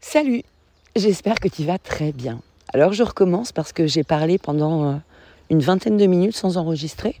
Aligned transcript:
Salut, 0.00 0.42
j'espère 0.94 1.40
que 1.40 1.48
tu 1.48 1.64
vas 1.64 1.76
très 1.76 2.12
bien. 2.12 2.40
Alors 2.72 2.92
je 2.92 3.02
recommence 3.02 3.50
parce 3.50 3.72
que 3.72 3.88
j'ai 3.88 4.04
parlé 4.04 4.38
pendant 4.38 4.84
euh, 4.84 4.94
une 5.50 5.58
vingtaine 5.58 5.96
de 5.96 6.06
minutes 6.06 6.36
sans 6.36 6.56
enregistrer. 6.56 7.20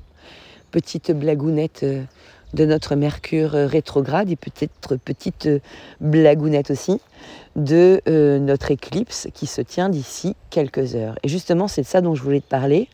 Petite 0.70 1.10
blagounette 1.10 1.82
euh, 1.82 2.04
de 2.54 2.64
notre 2.64 2.94
Mercure 2.94 3.56
euh, 3.56 3.66
rétrograde 3.66 4.30
et 4.30 4.36
peut-être 4.36 4.94
petite 4.96 5.48
blagounette 6.00 6.70
aussi 6.70 7.00
de 7.56 8.00
notre 8.38 8.70
éclipse 8.70 9.26
qui 9.34 9.46
se 9.46 9.60
tient 9.60 9.88
d'ici 9.88 10.36
quelques 10.48 10.94
heures. 10.94 11.18
Et 11.24 11.28
justement 11.28 11.66
c'est 11.66 11.82
de 11.82 11.86
ça 11.86 12.00
dont 12.00 12.14
je 12.14 12.22
voulais 12.22 12.40
te 12.40 12.48
parler, 12.48 12.88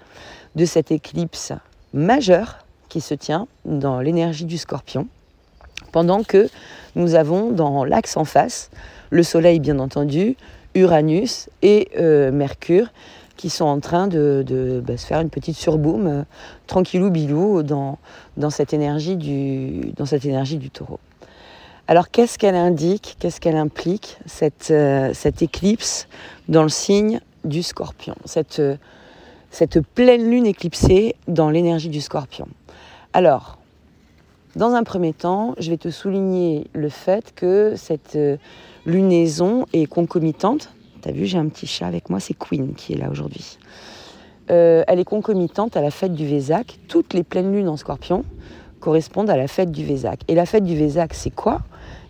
de 0.56 0.64
cette 0.64 0.92
éclipse 0.92 1.52
majeure 1.92 2.64
qui 2.88 3.02
se 3.02 3.12
tient 3.12 3.48
dans 3.66 4.00
l'énergie 4.00 4.46
du 4.46 4.56
scorpion 4.56 5.08
pendant 5.92 6.24
que 6.24 6.48
nous 6.96 7.14
avons 7.14 7.50
dans 7.50 7.84
l'axe 7.84 8.16
en 8.16 8.24
face 8.24 8.70
le 9.14 9.22
Soleil 9.22 9.60
bien 9.60 9.78
entendu, 9.78 10.36
Uranus 10.74 11.48
et 11.62 11.88
euh, 11.98 12.32
Mercure 12.32 12.88
qui 13.36 13.48
sont 13.48 13.64
en 13.64 13.78
train 13.78 14.08
de, 14.08 14.82
bah, 14.84 14.96
se 14.96 15.06
faire 15.06 15.20
une 15.20 15.30
petite 15.30 15.56
surboom 15.56 16.06
euh, 16.06 16.22
tranquillou 16.66 17.10
bilou 17.10 17.62
dans, 17.62 17.98
cette 18.50 18.74
énergie 18.74 19.16
du, 19.16 19.92
taureau. 20.72 20.98
Alors 21.86 22.10
qu'est-ce 22.10 22.38
qu'elle 22.38 22.56
indique, 22.56 23.16
qu'est-ce 23.20 23.40
qu'elle 23.40 23.56
implique, 23.56 24.18
cette, 24.26 24.72
euh, 24.72 25.12
éclipse 25.40 26.08
dans 26.48 26.64
le 26.64 26.68
signe 26.68 27.20
du 27.44 27.62
scorpion, 27.62 28.16
cette, 28.24 28.60
cette 29.50 29.80
pleine 29.80 30.28
lune 30.28 30.46
éclipsée 30.46 31.14
dans 31.28 31.50
l'énergie 31.50 31.88
du 31.88 32.00
scorpion? 32.00 32.48
Alors, 33.12 33.58
dans 34.56 34.74
un 34.74 34.84
premier 34.84 35.12
temps, 35.12 35.54
je 35.58 35.70
vais 35.70 35.76
te 35.76 35.90
souligner 35.90 36.66
le 36.72 36.88
fait 36.88 37.34
que 37.34 37.74
cette 37.76 38.18
lunaison 38.86 39.66
est 39.72 39.86
concomitante. 39.86 40.72
Tu 41.02 41.08
as 41.08 41.12
vu, 41.12 41.26
j'ai 41.26 41.38
un 41.38 41.48
petit 41.48 41.66
chat 41.66 41.86
avec 41.86 42.10
moi, 42.10 42.20
c'est 42.20 42.34
Queen 42.34 42.74
qui 42.74 42.92
est 42.92 42.96
là 42.96 43.10
aujourd'hui. 43.10 43.58
Euh, 44.50 44.84
elle 44.86 44.98
est 44.98 45.04
concomitante 45.04 45.76
à 45.76 45.80
la 45.80 45.90
fête 45.90 46.14
du 46.14 46.26
Vésac. 46.26 46.78
Toutes 46.88 47.14
les 47.14 47.22
pleines 47.22 47.52
lunes 47.52 47.68
en 47.68 47.76
scorpion 47.76 48.24
correspondent 48.80 49.30
à 49.30 49.36
la 49.36 49.48
fête 49.48 49.70
du 49.70 49.84
Vésac. 49.84 50.20
Et 50.28 50.34
la 50.34 50.46
fête 50.46 50.64
du 50.64 50.76
Vésac, 50.76 51.14
c'est 51.14 51.30
quoi? 51.30 51.62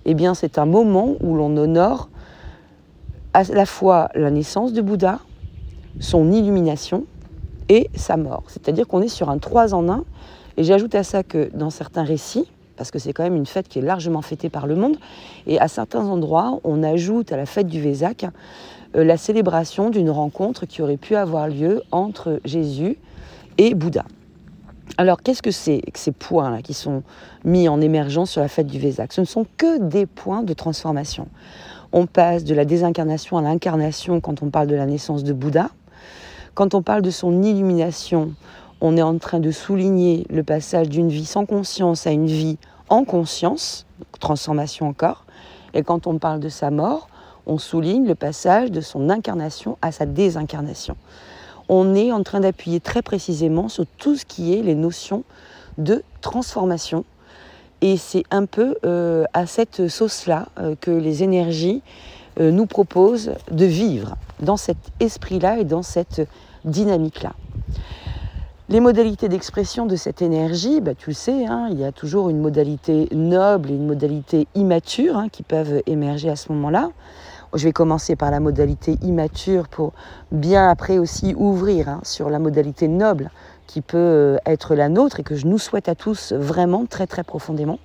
Eh 0.04 0.14
bien, 0.14 0.34
c'est 0.34 0.58
un 0.58 0.66
moment 0.66 1.14
où 1.20 1.34
l'on 1.34 1.56
honore 1.56 2.08
à 3.32 3.44
la 3.44 3.66
fois 3.66 4.08
la 4.14 4.30
naissance 4.30 4.72
de 4.72 4.82
Bouddha, 4.82 5.20
son 6.00 6.32
illumination 6.32 7.04
et 7.68 7.90
sa 7.94 8.16
mort. 8.16 8.44
C'est-à-dire 8.48 8.86
qu'on 8.86 9.02
est 9.02 9.08
sur 9.08 9.30
un 9.30 9.38
3 9.38 9.74
en 9.74 9.88
1. 9.88 10.04
Et 10.56 10.64
j'ajoute 10.64 10.94
à 10.94 11.02
ça 11.02 11.22
que 11.22 11.50
dans 11.54 11.70
certains 11.70 12.04
récits, 12.04 12.46
parce 12.76 12.90
que 12.90 12.98
c'est 12.98 13.12
quand 13.12 13.24
même 13.24 13.36
une 13.36 13.46
fête 13.46 13.68
qui 13.68 13.78
est 13.78 13.82
largement 13.82 14.22
fêtée 14.22 14.50
par 14.50 14.66
le 14.66 14.76
monde. 14.76 14.96
Et 15.46 15.58
à 15.60 15.68
certains 15.68 16.04
endroits, 16.04 16.60
on 16.64 16.82
ajoute 16.82 17.32
à 17.32 17.36
la 17.36 17.46
fête 17.46 17.66
du 17.66 17.80
Vésac 17.80 18.26
euh, 18.96 19.04
la 19.04 19.16
célébration 19.16 19.90
d'une 19.90 20.10
rencontre 20.10 20.66
qui 20.66 20.82
aurait 20.82 20.96
pu 20.96 21.16
avoir 21.16 21.48
lieu 21.48 21.82
entre 21.90 22.40
Jésus 22.44 22.98
et 23.58 23.74
Bouddha. 23.74 24.04
Alors 24.98 25.22
qu'est-ce 25.22 25.42
que 25.42 25.50
c'est 25.50 25.80
que 25.92 25.98
ces 25.98 26.12
points-là 26.12 26.62
qui 26.62 26.74
sont 26.74 27.02
mis 27.44 27.68
en 27.68 27.80
émergence 27.80 28.30
sur 28.30 28.40
la 28.40 28.48
fête 28.48 28.66
du 28.66 28.78
Vésac 28.78 29.12
Ce 29.12 29.20
ne 29.20 29.26
sont 29.26 29.46
que 29.56 29.78
des 29.78 30.06
points 30.06 30.42
de 30.42 30.52
transformation. 30.52 31.28
On 31.92 32.06
passe 32.06 32.44
de 32.44 32.54
la 32.54 32.64
désincarnation 32.64 33.38
à 33.38 33.42
l'incarnation 33.42 34.20
quand 34.20 34.42
on 34.42 34.50
parle 34.50 34.66
de 34.66 34.74
la 34.74 34.86
naissance 34.86 35.24
de 35.24 35.32
Bouddha. 35.32 35.70
Quand 36.54 36.74
on 36.74 36.82
parle 36.82 37.02
de 37.02 37.10
son 37.10 37.42
illumination, 37.42 38.32
on 38.80 38.96
est 38.96 39.02
en 39.02 39.18
train 39.18 39.40
de 39.40 39.50
souligner 39.50 40.24
le 40.30 40.44
passage 40.44 40.88
d'une 40.88 41.08
vie 41.08 41.26
sans 41.26 41.46
conscience 41.46 42.06
à 42.06 42.12
une 42.12 42.26
vie 42.26 42.58
en 42.88 43.04
conscience, 43.04 43.86
transformation 44.20 44.86
encore. 44.86 45.24
Et 45.72 45.82
quand 45.82 46.06
on 46.06 46.18
parle 46.18 46.38
de 46.38 46.48
sa 46.48 46.70
mort, 46.70 47.08
on 47.46 47.58
souligne 47.58 48.06
le 48.06 48.14
passage 48.14 48.70
de 48.70 48.80
son 48.80 49.10
incarnation 49.10 49.78
à 49.82 49.90
sa 49.90 50.06
désincarnation. 50.06 50.96
On 51.68 51.92
est 51.96 52.12
en 52.12 52.22
train 52.22 52.38
d'appuyer 52.38 52.78
très 52.78 53.02
précisément 53.02 53.68
sur 53.68 53.84
tout 53.98 54.14
ce 54.14 54.24
qui 54.24 54.54
est 54.54 54.62
les 54.62 54.76
notions 54.76 55.24
de 55.78 56.04
transformation. 56.20 57.04
Et 57.80 57.96
c'est 57.96 58.22
un 58.30 58.46
peu 58.46 58.76
euh, 58.84 59.24
à 59.32 59.46
cette 59.46 59.88
sauce-là 59.88 60.46
euh, 60.60 60.76
que 60.80 60.92
les 60.92 61.24
énergies 61.24 61.82
euh, 62.38 62.52
nous 62.52 62.66
proposent 62.66 63.32
de 63.50 63.64
vivre, 63.64 64.16
dans 64.40 64.56
cet 64.56 64.78
esprit-là 65.00 65.58
et 65.58 65.64
dans 65.64 65.82
cette 65.82 66.28
dynamique-là. 66.64 67.32
Les 68.70 68.80
modalités 68.80 69.28
d'expression 69.28 69.84
de 69.84 69.94
cette 69.94 70.22
énergie, 70.22 70.80
bah, 70.80 70.94
tu 70.94 71.10
le 71.10 71.14
sais, 71.14 71.44
hein, 71.46 71.68
il 71.70 71.78
y 71.78 71.84
a 71.84 71.92
toujours 71.92 72.30
une 72.30 72.40
modalité 72.40 73.08
noble 73.12 73.70
et 73.70 73.74
une 73.74 73.86
modalité 73.86 74.48
immature 74.54 75.18
hein, 75.18 75.28
qui 75.30 75.42
peuvent 75.42 75.82
émerger 75.86 76.30
à 76.30 76.36
ce 76.36 76.50
moment-là. 76.52 76.90
Je 77.52 77.62
vais 77.64 77.72
commencer 77.72 78.16
par 78.16 78.30
la 78.30 78.40
modalité 78.40 78.96
immature 79.02 79.68
pour 79.68 79.92
bien 80.32 80.68
après 80.68 80.96
aussi 80.96 81.34
ouvrir 81.36 81.88
hein, 81.88 82.00
sur 82.02 82.30
la 82.30 82.38
modalité 82.38 82.88
noble 82.88 83.30
qui 83.66 83.82
peut 83.82 83.98
euh, 83.98 84.36
être 84.46 84.74
la 84.74 84.88
nôtre 84.88 85.20
et 85.20 85.22
que 85.22 85.36
je 85.36 85.46
nous 85.46 85.58
souhaite 85.58 85.88
à 85.88 85.94
tous 85.94 86.32
vraiment 86.32 86.86
très 86.86 87.06
très 87.06 87.22
profondément. 87.22 87.78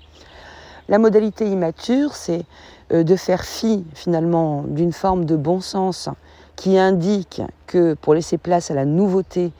La 0.87 0.97
modalité 0.97 1.45
immature, 1.45 2.15
c'est 2.15 2.45
euh, 2.93 3.03
de 3.03 3.15
faire 3.15 3.43
fi 3.43 3.85
finalement 3.93 4.63
d'une 4.63 4.93
forme 4.93 5.25
de 5.25 5.35
bon 5.35 5.59
sens 5.59 6.09
qui 6.59 6.77
indique 6.77 7.41
que 7.67 7.93
pour 7.93 8.13
laisser 8.13 8.37
place 8.37 8.69
à 8.69 8.73
la 8.73 8.83
nouveauté, 8.83 9.53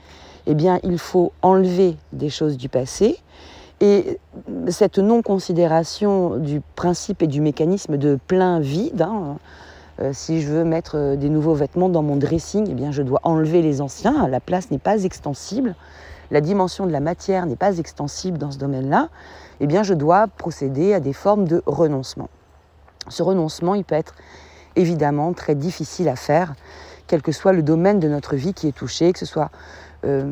eh 0.48 0.54
bien, 0.54 0.80
il 0.84 1.00
faut 1.00 1.32
enlever 1.42 1.96
des 2.12 2.30
choses 2.30 2.58
du 2.58 2.68
passé. 2.68 3.18
Et 3.80 4.20
cette 4.68 4.98
non-considération 4.98 6.36
du 6.36 6.60
principe 6.76 7.22
et 7.22 7.28
du 7.28 7.40
mécanisme 7.40 7.96
de 7.96 8.20
plein 8.28 8.60
vide, 8.60 9.02
hein, 9.02 9.38
euh, 10.02 10.12
si 10.12 10.42
je 10.42 10.50
veux 10.50 10.66
mettre 10.66 10.98
euh, 10.98 11.16
des 11.16 11.30
nouveaux 11.30 11.54
vêtements 11.54 11.88
dans 11.88 12.04
mon 12.04 12.18
dressing, 12.18 12.68
eh 12.70 12.74
bien, 12.74 12.92
je 12.92 13.02
dois 13.02 13.22
enlever 13.24 13.62
les 13.62 13.80
anciens. 13.80 14.28
La 14.28 14.42
place 14.42 14.70
n'est 14.70 14.78
pas 14.78 15.06
extensible. 15.06 15.76
La 16.32 16.42
dimension 16.42 16.86
de 16.86 16.92
la 16.92 17.00
matière 17.00 17.46
n'est 17.46 17.56
pas 17.56 17.78
extensible 17.78 18.38
dans 18.38 18.52
ce 18.52 18.58
domaine-là. 18.58 19.08
Eh 19.62 19.68
bien, 19.68 19.84
je 19.84 19.94
dois 19.94 20.28
procéder 20.28 20.94
à 20.94 21.00
des 21.00 21.14
formes 21.14 21.48
de 21.48 21.64
renoncement. 21.66 22.28
Ce 23.08 23.24
renoncement, 23.24 23.74
il 23.74 23.86
peut 23.86 23.96
être 23.96 24.16
évidemment 24.76 25.34
très 25.34 25.56
difficile 25.56 26.10
à 26.10 26.16
faire, 26.16 26.56
quel 27.10 27.22
que 27.24 27.32
soit 27.32 27.54
le 27.54 27.64
domaine 27.64 28.00
de 28.00 28.08
notre 28.08 28.36
vie 28.36 28.54
qui 28.54 28.68
est 28.68 28.72
touché, 28.72 29.12
que 29.12 29.20
ce 29.20 29.26
soit 29.26 29.50
euh, 30.06 30.24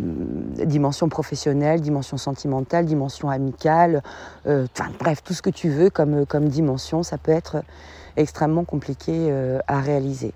dimension 0.64 1.10
professionnelle, 1.10 1.82
dimension 1.82 2.18
sentimentale, 2.18 2.86
dimension 2.86 3.30
amicale, 3.30 4.04
euh, 4.46 4.68
bref, 5.00 5.24
tout 5.24 5.34
ce 5.34 5.42
que 5.42 5.50
tu 5.50 5.70
veux 5.70 5.90
comme, 5.90 6.48
dimension, 6.48 7.02
ça 7.02 7.18
peut 7.18 7.32
être 7.32 7.64
extrêmement 8.16 8.64
compliqué 8.64 9.12
euh, 9.30 9.60
à 9.68 9.82
réaliser. 9.82 10.34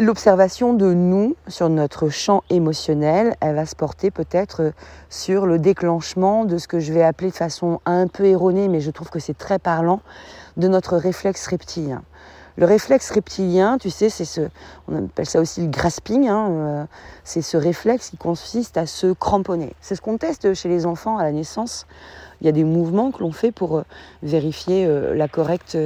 L'observation 0.00 0.74
de 0.74 0.92
nous 0.92 1.36
sur 1.46 1.68
notre 1.68 2.08
champ 2.08 2.42
émotionnel, 2.50 3.36
elle 3.40 3.54
va 3.54 3.64
se 3.64 3.76
porter 3.76 4.10
peut-être 4.10 4.72
sur 5.08 5.46
le 5.46 5.58
déclenchement 5.58 6.44
de 6.44 6.58
ce 6.58 6.66
que 6.66 6.80
je 6.80 6.92
vais 6.92 7.02
appeler 7.02 7.30
de 7.30 7.36
façon 7.36 7.80
un 7.86 8.08
peu 8.08 8.24
erronée, 8.24 8.68
mais 8.68 8.80
je 8.80 8.90
trouve 8.90 9.10
que 9.10 9.20
c'est 9.20 9.38
très 9.38 9.58
parlant, 9.58 10.00
de 10.56 10.66
notre 10.66 10.96
réflexe 10.96 11.46
reptilien. 11.46 12.02
Le 12.58 12.66
réflexe 12.66 13.12
reptilien, 13.12 13.78
tu 13.78 13.88
sais, 13.88 14.10
c'est 14.10 14.24
ce, 14.24 14.40
on 14.88 15.04
appelle 15.04 15.26
ça 15.26 15.40
aussi 15.40 15.60
le 15.60 15.68
grasping, 15.68 16.26
hein, 16.26 16.50
euh, 16.50 16.84
c'est 17.22 17.40
ce 17.40 17.56
réflexe 17.56 18.10
qui 18.10 18.16
consiste 18.16 18.76
à 18.76 18.84
se 18.84 19.12
cramponner. 19.12 19.74
C'est 19.80 19.94
ce 19.94 20.00
qu'on 20.00 20.18
teste 20.18 20.54
chez 20.54 20.68
les 20.68 20.84
enfants 20.84 21.18
à 21.18 21.22
la 21.22 21.30
naissance. 21.30 21.86
Il 22.40 22.46
y 22.46 22.48
a 22.48 22.52
des 22.52 22.64
mouvements 22.64 23.12
que 23.12 23.20
l'on 23.20 23.30
fait 23.30 23.52
pour 23.52 23.76
euh, 23.76 23.82
vérifier 24.24 24.86
euh, 24.86 25.14
la 25.14 25.28
correcte, 25.28 25.78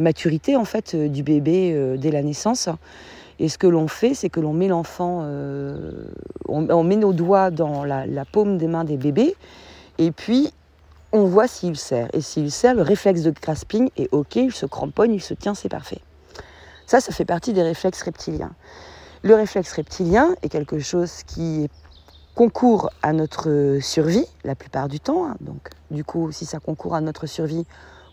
maturité 0.00 0.56
en 0.56 0.64
fait 0.64 0.96
du 0.96 1.22
bébé 1.22 1.96
dès 1.98 2.10
la 2.10 2.22
naissance. 2.22 2.70
Et 3.38 3.50
ce 3.50 3.58
que 3.58 3.66
l'on 3.66 3.88
fait, 3.88 4.14
c'est 4.14 4.30
que 4.30 4.40
l'on 4.40 4.54
met 4.54 4.68
l'enfant, 4.68 5.22
on, 6.46 6.82
met 6.82 6.96
nos 6.96 7.12
doigts 7.12 7.50
dans 7.50 7.84
la 7.84 8.24
paume 8.30 8.58
des 8.58 8.66
mains 8.66 8.84
des 8.84 8.96
bébés, 8.96 9.34
et 9.98 10.12
puis 10.12 10.52
on 11.12 11.24
voit 11.24 11.48
s'il 11.48 11.76
sert. 11.76 12.08
Et 12.12 12.20
s'il 12.20 12.50
sert, 12.50 12.74
le 12.74 12.82
réflexe 12.82 13.22
de 13.22 13.30
grasping 13.30 13.90
est 13.96 14.08
OK, 14.12 14.36
il 14.36 14.52
se 14.52 14.66
cramponne, 14.66 15.12
il 15.12 15.22
se 15.22 15.34
tient, 15.34 15.54
c'est 15.54 15.68
parfait. 15.68 16.00
Ça, 16.86 17.00
ça 17.00 17.12
fait 17.12 17.24
partie 17.24 17.52
des 17.52 17.62
réflexes 17.62 18.02
reptiliens. 18.02 18.52
Le 19.22 19.34
réflexe 19.34 19.72
reptilien 19.72 20.34
est 20.42 20.48
quelque 20.48 20.78
chose 20.78 21.22
qui 21.26 21.68
concourt 22.34 22.90
à 23.02 23.12
notre 23.12 23.78
survie 23.80 24.26
la 24.44 24.54
plupart 24.54 24.88
du 24.88 25.00
temps. 25.00 25.26
Hein. 25.26 25.36
Donc, 25.40 25.70
du 25.90 26.04
coup, 26.04 26.30
si 26.30 26.46
ça 26.46 26.60
concourt 26.60 26.94
à 26.94 27.00
notre 27.00 27.26
survie, 27.26 27.66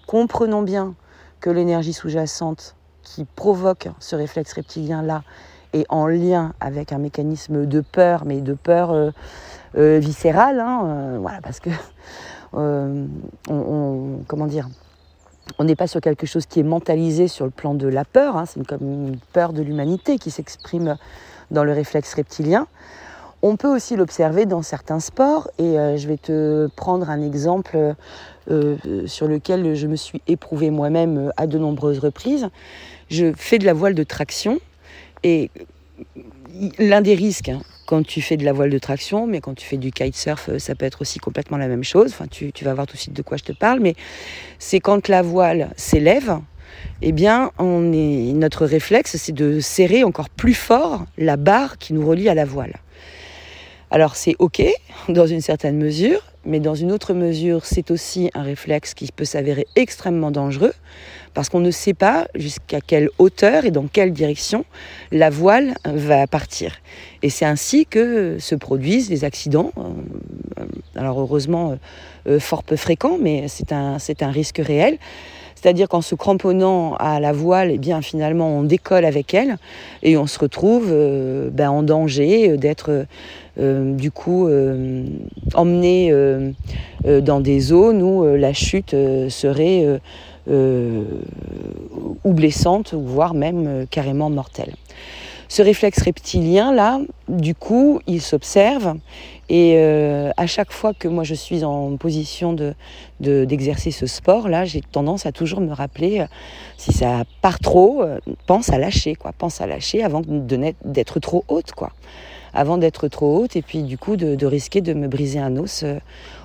comprenons 0.07 0.63
bien 0.63 0.95
que 1.39 1.49
l'énergie 1.49 1.93
sous-jacente 1.93 2.75
qui 3.03 3.25
provoque 3.25 3.87
ce 3.99 4.15
réflexe 4.15 4.53
reptilien-là 4.53 5.23
est 5.73 5.85
en 5.89 6.07
lien 6.07 6.53
avec 6.59 6.91
un 6.91 6.97
mécanisme 6.97 7.65
de 7.65 7.81
peur, 7.81 8.23
mais 8.25 8.41
de 8.41 8.53
peur 8.53 8.91
euh, 8.91 9.11
euh, 9.77 9.99
viscérale. 9.99 10.59
Hein, 10.59 10.81
euh, 10.85 11.17
voilà, 11.21 11.39
parce 11.41 11.59
que 11.59 11.69
euh, 12.53 13.05
on, 13.49 14.19
comment 14.27 14.47
dire, 14.47 14.69
on 15.59 15.63
n'est 15.63 15.75
pas 15.75 15.87
sur 15.87 16.01
quelque 16.01 16.25
chose 16.25 16.45
qui 16.45 16.59
est 16.59 16.63
mentalisé 16.63 17.27
sur 17.27 17.45
le 17.45 17.51
plan 17.51 17.73
de 17.73 17.87
la 17.87 18.05
peur, 18.05 18.37
hein. 18.37 18.45
c'est 18.45 18.65
comme 18.65 18.81
une 18.81 19.17
peur 19.33 19.53
de 19.53 19.61
l'humanité 19.61 20.17
qui 20.17 20.31
s'exprime 20.31 20.97
dans 21.51 21.63
le 21.63 21.71
réflexe 21.71 22.13
reptilien. 22.13 22.67
On 23.41 23.57
peut 23.57 23.73
aussi 23.73 23.95
l'observer 23.95 24.45
dans 24.45 24.63
certains 24.63 24.99
sports 24.99 25.49
et 25.59 25.77
euh, 25.77 25.97
je 25.97 26.07
vais 26.07 26.17
te 26.17 26.67
prendre 26.75 27.09
un 27.09 27.21
exemple 27.21 27.93
euh, 28.49 28.75
sur 29.05 29.27
lequel 29.27 29.75
je 29.75 29.85
me 29.85 29.95
suis 29.95 30.21
éprouvée 30.27 30.71
moi-même 30.71 31.31
à 31.37 31.45
de 31.45 31.59
nombreuses 31.59 31.99
reprises. 31.99 32.49
Je 33.09 33.33
fais 33.35 33.59
de 33.59 33.65
la 33.65 33.73
voile 33.73 33.93
de 33.93 34.03
traction 34.03 34.59
et 35.21 35.51
l'un 36.79 37.01
des 37.01 37.13
risques 37.13 37.49
hein, 37.49 37.59
quand 37.85 38.05
tu 38.05 38.21
fais 38.21 38.37
de 38.37 38.43
la 38.43 38.53
voile 38.53 38.69
de 38.69 38.77
traction, 38.79 39.27
mais 39.27 39.41
quand 39.41 39.53
tu 39.53 39.65
fais 39.65 39.77
du 39.77 39.91
kitesurf, 39.91 40.49
ça 40.57 40.75
peut 40.75 40.85
être 40.85 41.01
aussi 41.01 41.19
complètement 41.19 41.57
la 41.57 41.67
même 41.67 41.83
chose. 41.83 42.11
Enfin, 42.11 42.27
tu, 42.27 42.51
vas 42.63 42.73
voir 42.73 42.87
tout 42.87 42.95
de 42.95 43.01
suite 43.01 43.13
de 43.13 43.21
quoi 43.21 43.37
je 43.37 43.43
te 43.43 43.51
parle, 43.51 43.79
mais 43.79 43.95
c'est 44.59 44.79
quand 44.79 45.07
la 45.07 45.21
voile 45.21 45.69
s'élève, 45.75 46.39
eh 47.01 47.11
bien, 47.11 47.51
est, 47.59 48.33
notre 48.33 48.65
réflexe, 48.65 49.17
c'est 49.17 49.33
de 49.33 49.59
serrer 49.59 50.03
encore 50.03 50.29
plus 50.29 50.53
fort 50.53 51.05
la 51.17 51.37
barre 51.37 51.77
qui 51.77 51.93
nous 51.93 52.05
relie 52.05 52.29
à 52.29 52.33
la 52.33 52.45
voile. 52.45 52.75
Alors 53.91 54.15
c'est 54.15 54.35
OK 54.39 54.61
dans 55.09 55.27
une 55.27 55.41
certaine 55.41 55.77
mesure, 55.77 56.21
mais 56.45 56.59
dans 56.59 56.75
une 56.75 56.91
autre 56.91 57.13
mesure, 57.13 57.65
c'est 57.65 57.91
aussi 57.91 58.29
un 58.33 58.43
réflexe 58.43 58.93
qui 58.93 59.11
peut 59.11 59.25
s'avérer 59.25 59.65
extrêmement 59.75 60.31
dangereux 60.31 60.73
parce 61.33 61.49
qu'on 61.49 61.59
ne 61.59 61.71
sait 61.71 61.93
pas 61.93 62.27
jusqu'à 62.35 62.81
quelle 62.81 63.09
hauteur 63.17 63.65
et 63.65 63.71
dans 63.71 63.87
quelle 63.87 64.13
direction 64.13 64.65
la 65.11 65.29
voile 65.29 65.75
va 65.83 66.27
partir. 66.27 66.77
Et 67.23 67.29
c'est 67.29 67.45
ainsi 67.45 67.85
que 67.85 68.37
se 68.39 68.55
produisent 68.55 69.09
les 69.09 69.25
accidents. 69.25 69.71
Euh, 69.77 70.65
alors 70.95 71.19
heureusement, 71.19 71.77
euh, 72.27 72.39
fort 72.39 72.63
peu 72.63 72.75
fréquents, 72.75 73.17
mais 73.19 73.47
c'est 73.47 73.73
un, 73.73 73.99
c'est 73.99 74.23
un 74.23 74.31
risque 74.31 74.59
réel. 74.59 74.97
C'est-à-dire 75.65 75.89
qu'en 75.89 76.01
se 76.01 76.13
cramponnant 76.13 76.93
à 76.99 77.19
la 77.19 77.31
voile, 77.31 77.71
eh 77.73 77.79
bien 77.79 78.03
finalement 78.03 78.55
on 78.55 78.61
décolle 78.61 79.03
avec 79.03 79.33
elle 79.33 79.57
et 80.03 80.15
on 80.15 80.27
se 80.27 80.37
retrouve 80.37 80.89
euh, 80.91 81.49
ben, 81.51 81.71
en 81.71 81.81
danger 81.81 82.51
euh, 82.51 82.55
d'être 82.55 83.07
euh, 83.59 83.95
du 83.95 84.11
coup 84.11 84.47
emmené 85.55 86.13
dans 87.03 87.39
des 87.39 87.59
zones 87.61 88.03
où 88.03 88.23
la 88.35 88.53
chute 88.53 88.95
serait 89.29 89.99
ou 90.47 92.33
blessante, 92.33 92.93
voire 92.93 93.33
même 93.33 93.87
carrément 93.89 94.29
mortelle. 94.29 94.75
Ce 95.47 95.61
réflexe 95.61 96.01
reptilien 96.01 96.73
là, 96.73 96.99
du 97.27 97.53
coup, 97.55 97.99
il 98.07 98.21
s'observe 98.21 98.95
et 99.47 99.75
euh, 99.75 100.31
à 100.37 100.47
chaque 100.47 100.71
fois 100.71 100.93
que 100.93 101.07
moi 101.07 101.23
je 101.23 101.35
suis 101.35 101.63
en 101.63 101.97
position 101.97 102.53
de, 102.53 102.73
d'exercer 103.19 103.91
ce 103.91 104.07
sport-là, 104.07 104.65
j'ai 104.65 104.81
tendance 104.81 105.25
à 105.25 105.31
toujours 105.31 105.61
me 105.61 105.71
rappeler, 105.71 106.21
euh, 106.21 106.25
si 106.77 106.93
ça 106.93 107.23
part 107.41 107.59
trop, 107.59 108.01
euh, 108.01 108.19
pense 108.47 108.69
à 108.69 108.79
lâcher, 108.79 109.15
quoi. 109.15 109.33
Pense 109.37 109.61
à 109.61 109.67
lâcher 109.67 110.03
avant 110.03 110.21
d'être 110.25 111.19
trop 111.19 111.45
haute, 111.47 111.73
quoi. 111.73 111.91
Avant 112.53 112.77
d'être 112.77 113.07
trop 113.07 113.37
haute 113.37 113.55
et 113.55 113.61
puis 113.61 113.83
du 113.83 113.97
coup 113.97 114.15
de, 114.15 114.45
risquer 114.45 114.81
de 114.81 114.93
me 114.93 115.07
briser 115.07 115.39
un 115.39 115.57
os 115.57 115.83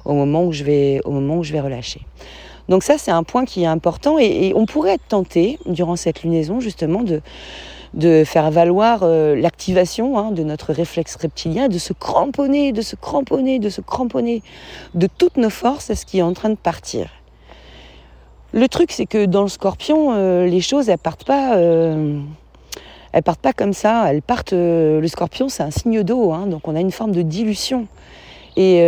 au, 0.04 0.12
moment 0.12 0.44
où 0.44 0.52
je 0.52 0.64
vais, 0.64 1.00
au 1.04 1.12
moment 1.12 1.36
où 1.36 1.44
je 1.44 1.52
vais 1.52 1.60
relâcher. 1.60 2.00
Donc 2.68 2.82
ça, 2.82 2.98
c'est 2.98 3.12
un 3.12 3.22
point 3.22 3.44
qui 3.44 3.62
est 3.62 3.66
important 3.66 4.18
et 4.18 4.52
on 4.54 4.66
pourrait 4.66 4.94
être 4.94 5.06
tenté, 5.08 5.58
durant 5.66 5.96
cette 5.96 6.22
lunaison, 6.22 6.60
justement, 6.60 7.02
de 7.02 7.22
de 7.94 8.22
faire 8.24 8.50
valoir 8.50 9.00
euh, 9.02 9.34
l'activation 9.34 10.18
hein, 10.18 10.30
de 10.30 10.42
notre 10.42 10.72
réflexe 10.72 11.16
reptilien, 11.16 11.68
de 11.68 11.78
se 11.78 11.92
cramponner, 11.92 12.72
de 12.72 12.82
se 12.82 12.96
cramponner, 12.96 13.58
de 13.58 13.68
se 13.68 13.80
cramponner 13.80 14.42
de 14.94 15.06
toutes 15.06 15.36
nos 15.36 15.50
forces 15.50 15.90
à 15.90 15.96
ce 15.96 16.06
qui 16.06 16.18
est 16.18 16.22
en 16.22 16.32
train 16.32 16.50
de 16.50 16.56
partir. 16.56 17.08
Le 18.52 18.68
truc, 18.68 18.92
c'est 18.92 19.06
que 19.06 19.26
dans 19.26 19.42
le 19.42 19.48
scorpion, 19.48 20.12
euh, 20.12 20.46
les 20.46 20.60
choses, 20.60 20.88
elles 20.88 20.98
partent 20.98 21.24
pas. 21.24 21.56
Euh, 21.56 22.20
partent 23.24 23.40
pas 23.40 23.52
comme 23.52 23.72
ça. 23.72 24.12
Elles 24.12 24.22
partent. 24.22 24.52
le 24.52 25.06
scorpion, 25.06 25.48
c'est 25.48 25.62
un 25.62 25.70
signe 25.70 26.02
d'eau, 26.02 26.32
hein, 26.32 26.46
donc 26.46 26.68
on 26.68 26.76
a 26.76 26.80
une 26.80 26.92
forme 26.92 27.12
de 27.12 27.22
dilution. 27.22 27.86
Et 28.56 28.82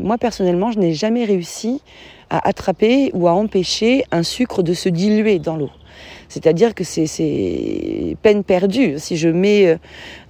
moi, 0.00 0.18
personnellement, 0.18 0.70
je 0.70 0.78
n'ai 0.78 0.94
jamais 0.94 1.24
réussi 1.24 1.80
à 2.30 2.48
attraper 2.48 3.10
ou 3.14 3.28
à 3.28 3.32
empêcher 3.32 4.04
un 4.10 4.22
sucre 4.22 4.62
de 4.62 4.74
se 4.74 4.88
diluer 4.88 5.38
dans 5.38 5.56
l'eau. 5.56 5.70
C'est-à-dire 6.28 6.74
que 6.74 6.84
c'est 6.84 8.16
peine 8.22 8.44
perdue. 8.44 8.98
Si 8.98 9.16
je 9.16 9.28
mets 9.28 9.66
euh, 9.66 9.76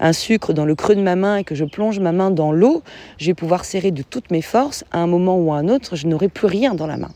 un 0.01 0.13
sucre 0.13 0.53
dans 0.53 0.65
le 0.65 0.75
creux 0.75 0.95
de 0.95 1.03
ma 1.03 1.17
main 1.17 1.37
et 1.39 1.45
que 1.45 1.55
je 1.55 1.65
plonge 1.65 1.99
ma 1.99 2.13
main 2.13 2.31
dans 2.31 2.53
l'eau, 2.53 2.83
je 3.19 3.27
vais 3.27 3.35
pouvoir 3.35 3.65
serrer 3.65 3.91
de 3.91 4.03
toutes 4.03 4.31
mes 4.31 4.43
forces. 4.43 4.85
À 4.91 4.99
un 4.99 5.07
moment 5.07 5.37
ou 5.37 5.53
à 5.53 5.57
un 5.57 5.69
autre, 5.69 5.97
je 5.97 6.07
n'aurai 6.07 6.29
plus 6.29 6.47
rien 6.47 6.75
dans 6.75 6.87
la 6.87 6.97
main. 6.97 7.11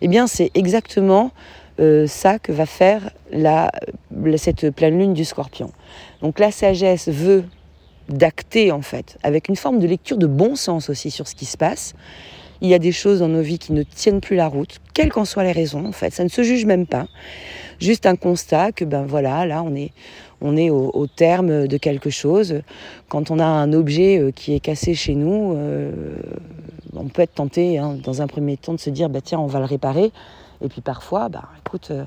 Eh 0.00 0.08
bien, 0.08 0.26
c'est 0.26 0.50
exactement 0.54 1.30
euh, 1.80 2.06
ça 2.06 2.38
que 2.38 2.52
va 2.52 2.66
faire 2.66 3.10
cette 4.36 4.70
pleine 4.70 4.98
lune 4.98 5.14
du 5.14 5.24
scorpion. 5.24 5.72
Donc 6.22 6.38
la 6.38 6.50
sagesse 6.50 7.08
veut 7.08 7.44
d'acter 8.08 8.70
en 8.70 8.82
fait, 8.82 9.18
avec 9.22 9.48
une 9.48 9.56
forme 9.56 9.78
de 9.78 9.86
lecture 9.86 10.18
de 10.18 10.26
bon 10.26 10.56
sens 10.56 10.88
aussi 10.88 11.10
sur 11.10 11.26
ce 11.26 11.34
qui 11.34 11.46
se 11.46 11.56
passe. 11.56 11.94
Il 12.60 12.68
y 12.68 12.74
a 12.74 12.78
des 12.78 12.92
choses 12.92 13.18
dans 13.18 13.28
nos 13.28 13.42
vies 13.42 13.58
qui 13.58 13.72
ne 13.72 13.82
tiennent 13.82 14.20
plus 14.20 14.36
la 14.36 14.48
route, 14.48 14.80
quelles 14.94 15.10
qu'en 15.10 15.24
soient 15.24 15.44
les 15.44 15.52
raisons 15.52 15.86
en 15.86 15.92
fait, 15.92 16.12
ça 16.12 16.24
ne 16.24 16.28
se 16.28 16.42
juge 16.42 16.64
même 16.66 16.86
pas 16.86 17.06
juste 17.80 18.06
un 18.06 18.16
constat 18.16 18.72
que 18.72 18.84
ben 18.84 19.04
voilà, 19.04 19.46
là 19.46 19.62
on 19.62 19.74
est, 19.74 19.92
on 20.40 20.56
est 20.56 20.70
au, 20.70 21.06
terme 21.06 21.66
de 21.66 21.76
quelque 21.76 22.10
chose. 22.10 22.62
Quand 23.08 23.30
on 23.30 23.38
a 23.38 23.44
un 23.44 23.72
objet 23.72 24.18
euh, 24.18 24.30
qui 24.30 24.54
est 24.54 24.60
cassé 24.60 24.94
chez 24.94 25.14
nous, 25.14 25.54
euh, 25.54 25.92
on 26.94 27.08
peut 27.08 27.22
être 27.22 27.34
tenté 27.34 27.78
hein, 27.78 27.96
dans 28.02 28.22
un 28.22 28.26
premier 28.26 28.56
temps 28.56 28.74
de 28.74 28.80
se 28.80 28.90
dire 28.90 29.08
bah 29.08 29.20
tiens 29.22 29.38
on 29.38 29.46
va 29.46 29.58
le 29.58 29.64
réparer. 29.64 30.12
Et 30.62 30.68
puis 30.68 30.80
parfois, 30.80 31.28
bah 31.28 31.44
écoute, 31.66 31.88
euh, 31.90 32.04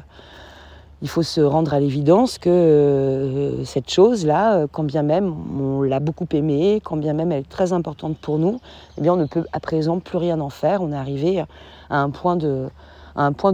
il 1.01 1.09
faut 1.09 1.23
se 1.23 1.41
rendre 1.41 1.73
à 1.73 1.79
l'évidence 1.79 2.37
que 2.39 3.61
cette 3.65 3.89
chose-là, 3.89 4.65
quand 4.71 4.83
bien 4.83 5.03
même 5.03 5.33
on 5.61 5.83
l'a 5.83 5.99
beaucoup 5.99 6.27
aimée, 6.31 6.81
quand 6.83 6.97
bien 6.97 7.13
même 7.13 7.31
elle 7.31 7.41
est 7.41 7.49
très 7.49 7.71
importante 7.71 8.17
pour 8.17 8.39
nous, 8.39 8.59
eh 8.97 9.01
bien 9.01 9.13
on 9.13 9.17
ne 9.17 9.25
peut 9.25 9.45
à 9.53 9.59
présent 9.59 9.99
plus 9.99 10.17
rien 10.17 10.39
en 10.39 10.49
faire. 10.49 10.81
On 10.81 10.91
est 10.91 10.97
arrivé 10.97 11.43
à 11.89 12.01
un 12.01 12.09
point 12.09 12.35
de, 12.35 12.69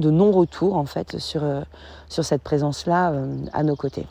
non-retour 0.09 0.75
en 0.77 0.85
fait 0.85 1.19
sur, 1.19 1.43
euh, 1.43 1.61
cette 2.07 2.43
présence-là 2.43 3.11
euh, 3.11 3.35
à 3.51 3.63
nos 3.63 3.75
côtés. 3.75 4.07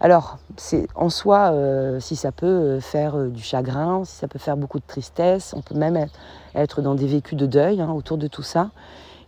Alors, 0.00 0.38
c'est 0.56 0.86
en 0.94 1.10
soi, 1.10 1.50
euh, 1.50 1.98
si 1.98 2.14
ça 2.14 2.30
peut 2.30 2.78
faire 2.78 3.16
du 3.16 3.42
chagrin, 3.42 4.04
si 4.04 4.14
ça 4.14 4.28
peut 4.28 4.38
faire 4.38 4.56
beaucoup 4.56 4.78
de 4.78 4.86
tristesse, 4.86 5.54
on 5.56 5.60
peut 5.60 5.74
même 5.74 6.06
être 6.54 6.82
dans 6.82 6.94
des 6.94 7.08
vécus 7.08 7.36
de 7.36 7.46
deuil 7.46 7.80
hein, 7.80 7.90
autour 7.90 8.16
de 8.16 8.28
tout 8.28 8.44
ça. 8.44 8.70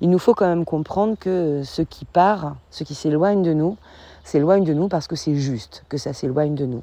Il 0.00 0.10
nous 0.10 0.18
faut 0.18 0.34
quand 0.34 0.46
même 0.46 0.64
comprendre 0.64 1.16
que 1.18 1.62
ce 1.64 1.82
qui 1.82 2.04
part, 2.04 2.56
ce 2.70 2.84
qui 2.84 2.94
s'éloigne 2.94 3.42
de 3.42 3.52
nous, 3.52 3.76
s'éloigne 4.24 4.64
de 4.64 4.72
nous 4.72 4.88
parce 4.88 5.06
que 5.06 5.16
c'est 5.16 5.34
juste 5.34 5.84
que 5.88 5.98
ça 5.98 6.12
s'éloigne 6.12 6.54
de 6.54 6.66
nous. 6.66 6.82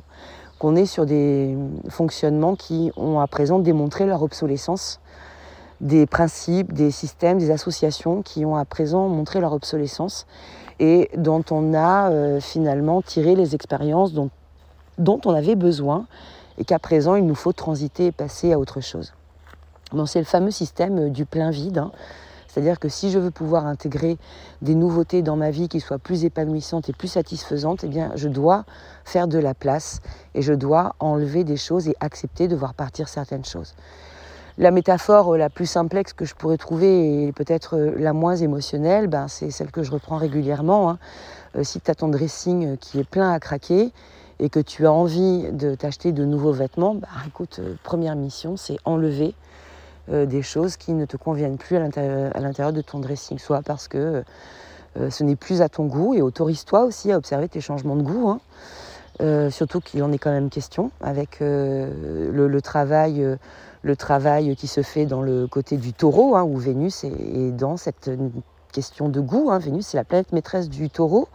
Qu'on 0.59 0.75
est 0.75 0.85
sur 0.85 1.05
des 1.05 1.55
fonctionnements 1.89 2.55
qui 2.55 2.91
ont 2.95 3.19
à 3.19 3.27
présent 3.27 3.59
démontré 3.59 4.05
leur 4.05 4.23
obsolescence 4.23 4.99
des 5.81 6.05
principes, 6.07 6.73
des 6.73 6.91
systèmes, 6.91 7.37
des 7.37 7.51
associations 7.51 8.21
qui 8.21 8.45
ont 8.45 8.55
à 8.55 8.65
présent 8.65 9.07
montré 9.07 9.39
leur 9.39 9.53
obsolescence 9.53 10.25
et 10.79 11.09
dont 11.15 11.43
on 11.51 11.73
a 11.73 12.09
euh, 12.09 12.39
finalement 12.39 13.01
tiré 13.01 13.35
les 13.35 13.55
expériences 13.55 14.13
dont, 14.13 14.29
on 14.99 15.33
avait 15.33 15.55
besoin 15.55 16.05
et 16.57 16.65
qu'à 16.65 16.79
présent 16.79 17.15
il 17.15 17.25
nous 17.25 17.35
faut 17.35 17.53
transiter 17.53 18.07
et 18.07 18.11
passer 18.11 18.53
à 18.53 18.59
autre 18.59 18.81
chose. 18.81 19.13
c'est 20.05 20.19
le 20.19 20.25
fameux 20.25 20.51
système 20.51 21.09
du 21.09 21.25
plein 21.25 21.51
vide. 21.51 21.77
Hein. 21.79 21.91
C'est-à-dire 22.57 22.79
que 22.79 22.89
si 22.89 23.11
je 23.11 23.19
veux 23.19 23.29
pouvoir 23.29 23.67
intégrer 23.67 24.17
des 24.63 24.73
nouveautés 24.73 25.21
dans 25.21 25.35
ma 25.35 25.51
vie 25.51 25.69
qui 25.69 25.79
soient 25.79 25.99
plus 25.99 26.25
épanouissantes 26.25 26.89
et 26.89 26.91
plus 26.91 27.07
satisfaisantes, 27.07 27.83
eh 27.83 27.89
je 28.15 28.27
dois 28.27 28.65
faire 29.05 29.27
de 29.27 29.37
la 29.37 29.53
place 29.53 29.99
et 30.33 30.41
je 30.41 30.53
dois 30.53 30.95
enlever 30.99 31.43
des 31.43 31.55
choses 31.55 31.87
et 31.87 31.95
accepter 31.99 32.47
de 32.47 32.55
voir 32.55 32.73
partir 32.73 33.09
certaines 33.09 33.45
choses. 33.45 33.75
La 34.57 34.71
métaphore 34.71 35.35
euh, 35.35 35.37
la 35.37 35.51
plus 35.51 35.67
simplexe 35.67 36.13
que 36.13 36.25
je 36.25 36.33
pourrais 36.33 36.57
trouver 36.57 37.27
et 37.27 37.31
peut-être 37.31 37.77
euh, 37.77 37.93
la 37.95 38.13
moins 38.13 38.35
émotionnelle, 38.35 39.05
ben, 39.05 39.27
c'est 39.27 39.51
celle 39.51 39.69
que 39.69 39.83
je 39.83 39.91
reprends 39.91 40.17
régulièrement. 40.17 40.89
Hein. 40.89 40.97
Euh, 41.57 41.63
si 41.63 41.79
tu 41.79 41.91
as 41.91 41.93
ton 41.93 42.07
dressing 42.07 42.75
qui 42.77 42.97
est 42.97 43.07
plein 43.07 43.31
à 43.31 43.39
craquer 43.39 43.91
et 44.39 44.49
que 44.49 44.59
tu 44.59 44.87
as 44.87 44.91
envie 44.91 45.51
de 45.51 45.75
t'acheter 45.75 46.11
de 46.11 46.25
nouveaux 46.25 46.53
vêtements, 46.53 46.95
ben, 46.95 47.07
écoute, 47.27 47.59
première 47.83 48.15
mission, 48.15 48.57
c'est 48.57 48.77
enlever 48.83 49.35
des 50.09 50.41
choses 50.41 50.77
qui 50.77 50.93
ne 50.93 51.05
te 51.05 51.17
conviennent 51.17 51.57
plus 51.57 51.75
à 51.75 51.79
l'intérieur 51.79 52.73
de 52.73 52.81
ton 52.81 52.99
dressing, 52.99 53.39
soit 53.39 53.61
parce 53.61 53.87
que 53.87 54.23
ce 55.09 55.23
n'est 55.23 55.35
plus 55.35 55.61
à 55.61 55.69
ton 55.69 55.85
goût 55.85 56.13
et 56.13 56.21
autorise-toi 56.21 56.83
aussi 56.83 57.11
à 57.11 57.17
observer 57.17 57.49
tes 57.49 57.61
changements 57.61 57.95
de 57.95 58.03
goût. 58.03 58.29
Hein. 58.29 59.49
surtout 59.49 59.81
qu'il 59.81 60.01
en 60.03 60.11
est 60.11 60.17
quand 60.17 60.31
même 60.31 60.49
question 60.49 60.91
avec 61.01 61.39
le, 61.41 62.59
travail 62.61 63.37
le 63.81 63.95
travail 63.95 64.55
qui 64.55 64.67
se 64.67 64.81
fait 64.81 65.05
dans 65.05 65.21
le 65.21 65.47
côté 65.47 65.77
du 65.77 65.93
taureau, 65.93 66.35
hein, 66.35 66.43
où 66.43 66.57
Vénus 66.57 67.03
est, 67.03 67.51
dans 67.51 67.77
cette 67.77 68.09
question 68.71 69.09
de 69.09 69.19
goût. 69.19 69.49
Hein. 69.49 69.59
Vénus, 69.59 69.87
c'est 69.87 69.97
la 69.97 70.03
planète 70.03 70.31
maîtresse 70.31 70.69
du 70.69 70.89
taureau. 70.89 71.27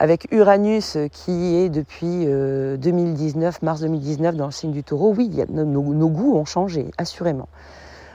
Avec 0.00 0.28
Uranus 0.30 0.96
qui 1.10 1.56
est 1.56 1.68
depuis 1.68 2.24
2019, 2.24 3.56
euh, 3.56 3.66
mars 3.66 3.80
2019, 3.80 4.36
dans 4.36 4.46
le 4.46 4.52
signe 4.52 4.70
du 4.70 4.84
taureau, 4.84 5.12
oui, 5.12 5.28
nos, 5.48 6.08
goûts 6.08 6.36
ont 6.36 6.44
changé, 6.44 6.92
assurément. 6.98 7.48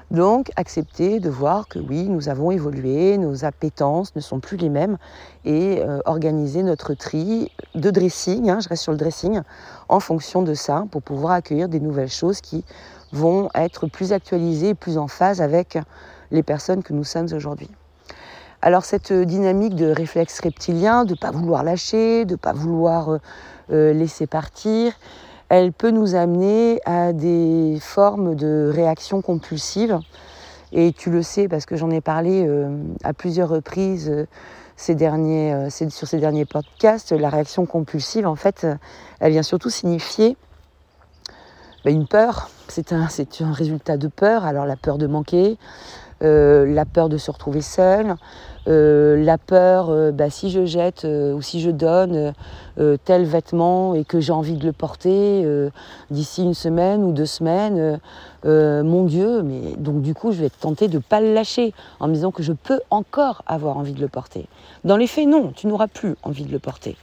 Donc 0.09 0.49
accepter 0.55 1.19
de 1.19 1.29
voir 1.29 1.67
que 1.67 1.79
oui, 1.79 2.07
nous 2.07 2.29
avons 2.29 2.51
évolué, 2.51 3.17
nos 3.17 3.43
appétences 3.43 4.15
ne 4.15 4.21
sont 4.21 4.39
plus 4.39 4.55
les 4.55 4.69
mêmes 4.69 4.97
et 5.43 5.81
euh, 5.81 5.99
organiser 6.05 6.63
notre 6.63 6.93
tri 6.93 7.51
de 7.75 7.89
dressing, 7.89 8.49
hein, 8.49 8.59
je 8.61 8.69
reste 8.69 8.83
sur 8.83 8.93
le 8.93 8.97
dressing, 8.97 9.41
en 9.89 9.99
fonction 9.99 10.41
de 10.41 10.53
ça 10.53 10.85
pour 10.89 11.01
pouvoir 11.01 11.33
accueillir 11.33 11.67
des 11.67 11.81
nouvelles 11.81 12.11
choses 12.11 12.39
qui 12.39 12.63
vont 13.11 13.49
être 13.55 13.87
plus 13.87 14.13
actualisées, 14.13 14.73
plus 14.73 14.97
en 14.97 15.09
phase 15.09 15.41
avec 15.41 15.77
les 16.31 16.43
personnes 16.43 16.81
que 16.81 16.93
nous 16.93 17.03
sommes 17.03 17.27
aujourd'hui. 17.33 17.69
Alors 18.65 18.85
cette 18.85 19.11
dynamique 19.11 19.75
de 19.75 19.87
réflexe 19.87 20.39
reptilien, 20.39 21.03
de 21.03 21.11
ne 21.11 21.17
pas 21.17 21.31
vouloir 21.31 21.63
lâcher, 21.63 22.23
de 22.23 22.31
ne 22.31 22.37
pas 22.37 22.53
vouloir 22.53 23.09
euh, 23.09 23.17
euh, 23.71 23.93
laisser 23.93 24.25
partir, 24.25 24.93
elle 25.49 25.71
peut 25.71 25.91
nous 25.91 26.15
amener 26.15 26.79
à 26.85 27.13
des 27.13 27.77
formes 27.81 28.35
de 28.35 28.71
réactions 28.73 29.21
compulsives. 29.21 29.99
Et 30.71 30.91
tu 30.91 31.11
le 31.11 31.21
sais 31.21 31.47
parce 31.47 31.67
que 31.67 31.75
j'en 31.75 31.91
ai 31.91 32.01
parlé 32.01 32.47
euh, 32.47 32.75
à 33.03 33.13
plusieurs 33.13 33.49
reprises 33.49 34.09
euh, 34.09 34.25
euh, 34.89 35.69
sur 35.69 36.07
ces 36.07 36.17
derniers 36.17 36.45
podcasts. 36.45 37.11
La 37.11 37.29
réaction 37.29 37.67
compulsive, 37.67 38.25
en 38.25 38.35
fait, 38.35 38.65
elle 39.19 39.31
vient 39.31 39.43
surtout 39.43 39.69
signifier 39.69 40.35
bah, 41.85 41.91
une 41.91 42.07
peur. 42.07 42.49
C'est 42.69 42.91
un, 42.91 43.07
résultat 43.51 43.97
de 43.97 44.07
peur. 44.07 44.45
Alors 44.45 44.65
la 44.65 44.75
peur 44.75 44.97
de 44.97 45.05
manquer, 45.05 45.59
la 46.23 46.85
peur 46.85 47.09
de 47.09 47.17
se 47.17 47.29
retrouver 47.31 47.61
seul, 47.61 48.15
euh, 48.69 49.21
la 49.21 49.37
peur, 49.37 49.89
euh, 49.89 50.11
bah, 50.11 50.29
si 50.29 50.49
je 50.49 50.65
jette 50.65 51.03
euh, 51.03 51.33
ou 51.33 51.41
si 51.41 51.59
je 51.59 51.69
donne 51.69 52.33
tel 53.05 53.25
vêtement 53.25 53.93
et 53.93 54.03
que 54.03 54.19
j'ai 54.19 54.31
envie 54.31 54.55
de 54.55 54.65
le 54.65 54.71
porter 54.71 55.45
d'ici 56.09 56.43
une 56.43 56.55
semaine 56.55 57.03
ou 57.03 57.11
deux 57.11 57.27
semaines, 57.27 57.99
mon 58.43 59.03
Dieu, 59.03 59.43
mais 59.43 59.75
donc 59.77 60.01
du 60.01 60.15
coup 60.15 60.31
je 60.31 60.39
vais 60.39 60.47
être 60.47 60.57
tentée 60.57 60.87
de 60.87 60.95
ne 60.95 61.01
pas 61.01 61.21
le 61.21 61.35
lâcher 61.35 61.71
en 61.99 62.07
me 62.07 62.15
disant 62.15 62.31
que 62.31 62.41
je 62.41 62.51
peux 62.51 62.81
encore 62.89 63.43
avoir 63.45 63.77
envie 63.77 63.93
de 63.93 64.01
le 64.01 64.07
porter. 64.07 64.47
Dans 64.85 64.97
les 64.97 65.05
faits, 65.05 65.27
non, 65.27 65.51
tu 65.55 65.67
n'auras 65.67 65.87
plus 65.87 66.15
envie 66.23 66.45
de 66.45 66.51
le 66.51 66.57
porter. 66.57 66.97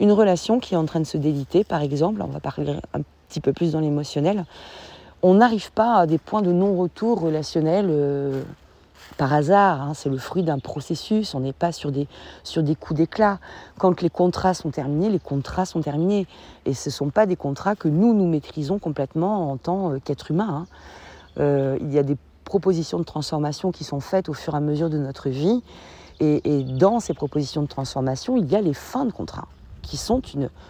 Une 0.00 0.12
relation 0.12 0.60
qui 0.60 0.72
est 0.72 0.78
en 0.78 0.86
train 0.86 1.00
de 1.00 1.06
se 1.06 1.18
déliter, 1.18 1.62
par 1.62 1.82
exemple, 1.82 2.22
on 2.22 2.28
va 2.28 2.40
parler 2.40 2.74
un 2.94 3.02
petit 3.28 3.40
peu 3.40 3.52
plus 3.52 3.72
dans 3.72 3.80
l'émotionnel, 3.80 4.46
on 5.22 5.34
n'arrive 5.34 5.72
pas 5.72 5.96
à 5.96 6.06
des 6.06 6.18
points 6.18 6.42
de 6.42 6.52
non-retour 6.52 7.20
relationnels 7.20 8.44
par 9.16 9.32
hasard, 9.32 9.80
hein, 9.80 9.92
c'est 9.94 10.08
le 10.08 10.18
fruit 10.18 10.42
d'un 10.42 10.58
processus, 10.58 11.34
on 11.34 11.40
n'est 11.40 11.52
pas 11.52 11.72
sur 11.72 11.92
des, 11.92 12.06
coups 12.74 12.98
d'éclat. 12.98 13.38
Quand 13.78 14.00
les 14.00 14.10
contrats 14.10 14.54
sont 14.54 14.70
terminés, 14.70 15.10
les 15.10 15.18
contrats 15.18 15.64
sont 15.64 15.80
terminés. 15.80 16.26
Et 16.64 16.74
ce 16.74 16.88
ne 16.88 16.92
sont 16.92 17.10
pas 17.10 17.26
des 17.26 17.36
contrats 17.36 17.76
que 17.76 17.88
nous, 17.88 18.14
nous 18.14 18.26
maîtrisons 18.26 18.78
complètement 18.78 19.50
en 19.52 19.56
tant 19.56 19.98
qu'être 20.00 20.30
humain. 20.30 20.48
Hein. 20.48 20.66
Euh, 21.38 21.78
il 21.80 21.92
y 21.92 21.98
a 21.98 22.02
des 22.02 22.16
propositions 22.44 22.98
de 22.98 23.04
transformation 23.04 23.72
qui 23.72 23.84
sont 23.84 24.00
faites 24.00 24.28
au 24.28 24.34
fur 24.34 24.54
et 24.54 24.56
à 24.56 24.60
mesure 24.60 24.90
de 24.90 24.98
notre 24.98 25.28
vie. 25.28 25.62
Et, 26.20 26.62
dans 26.62 27.00
ces 27.00 27.14
propositions 27.14 27.62
de 27.62 27.66
transformation, 27.66 28.36
il 28.36 28.46
y 28.46 28.54
a 28.54 28.60
les 28.60 28.74
fins 28.74 29.04
de 29.04 29.10
contrat, 29.10 29.48
qui 29.82 29.96
sont 29.96 30.22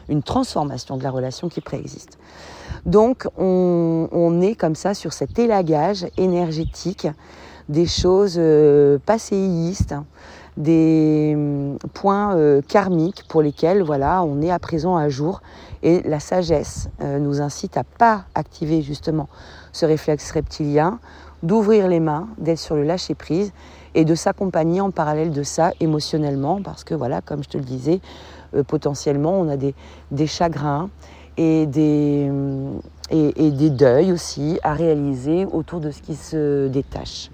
une, 0.08 0.22
transformation 0.22 0.96
de 0.96 1.02
la 1.02 1.10
relation 1.10 1.48
qui 1.48 1.60
préexiste. 1.60 2.18
Donc 2.86 3.26
on, 3.38 4.08
on 4.10 4.40
est 4.40 4.54
comme 4.54 4.74
ça 4.74 4.94
sur 4.94 5.12
cet 5.12 5.38
élagage 5.38 6.06
énergétique 6.16 7.06
des 7.68 7.86
choses 7.86 8.36
euh, 8.38 8.98
passéistes, 9.04 9.94
des 10.56 11.32
hum, 11.34 11.78
points 11.94 12.36
euh, 12.36 12.60
karmiques 12.66 13.24
pour 13.28 13.42
lesquels 13.42 13.82
voilà, 13.82 14.22
on 14.22 14.40
est 14.42 14.50
à 14.50 14.58
présent 14.58 14.96
à 14.96 15.08
jour. 15.08 15.42
Et 15.82 16.02
la 16.02 16.20
sagesse 16.20 16.88
euh, 17.00 17.18
nous 17.18 17.40
incite 17.40 17.76
à 17.76 17.84
pas 17.84 18.24
activer 18.34 18.82
justement 18.82 19.28
ce 19.72 19.86
réflexe 19.86 20.30
reptilien, 20.30 21.00
d'ouvrir 21.42 21.88
les 21.88 22.00
mains, 22.00 22.28
d'être 22.38 22.58
sur 22.58 22.76
le 22.76 22.84
lâcher 22.84 23.14
prise 23.14 23.52
et 23.94 24.04
de 24.04 24.14
s'accompagner 24.14 24.80
en 24.80 24.90
parallèle 24.90 25.32
de 25.32 25.42
ça 25.42 25.72
émotionnellement 25.80 26.62
parce 26.62 26.84
que 26.84 26.94
voilà, 26.94 27.20
comme 27.20 27.42
je 27.42 27.48
te 27.48 27.58
le 27.58 27.64
disais, 27.64 28.00
potentiellement 28.66 29.40
on 29.40 29.48
a 29.48 29.56
des, 29.56 29.74
chagrins 30.26 30.90
et 31.36 31.66
des, 31.66 32.26
hum, 32.28 32.80
et, 33.10 33.50
des 33.50 33.70
deuils 33.70 34.12
aussi 34.12 34.58
à 34.62 34.74
réaliser 34.74 35.44
autour 35.44 35.80
de 35.80 35.90
ce 35.90 36.02
qui 36.02 36.14
se 36.14 36.68
détache. 36.68 37.30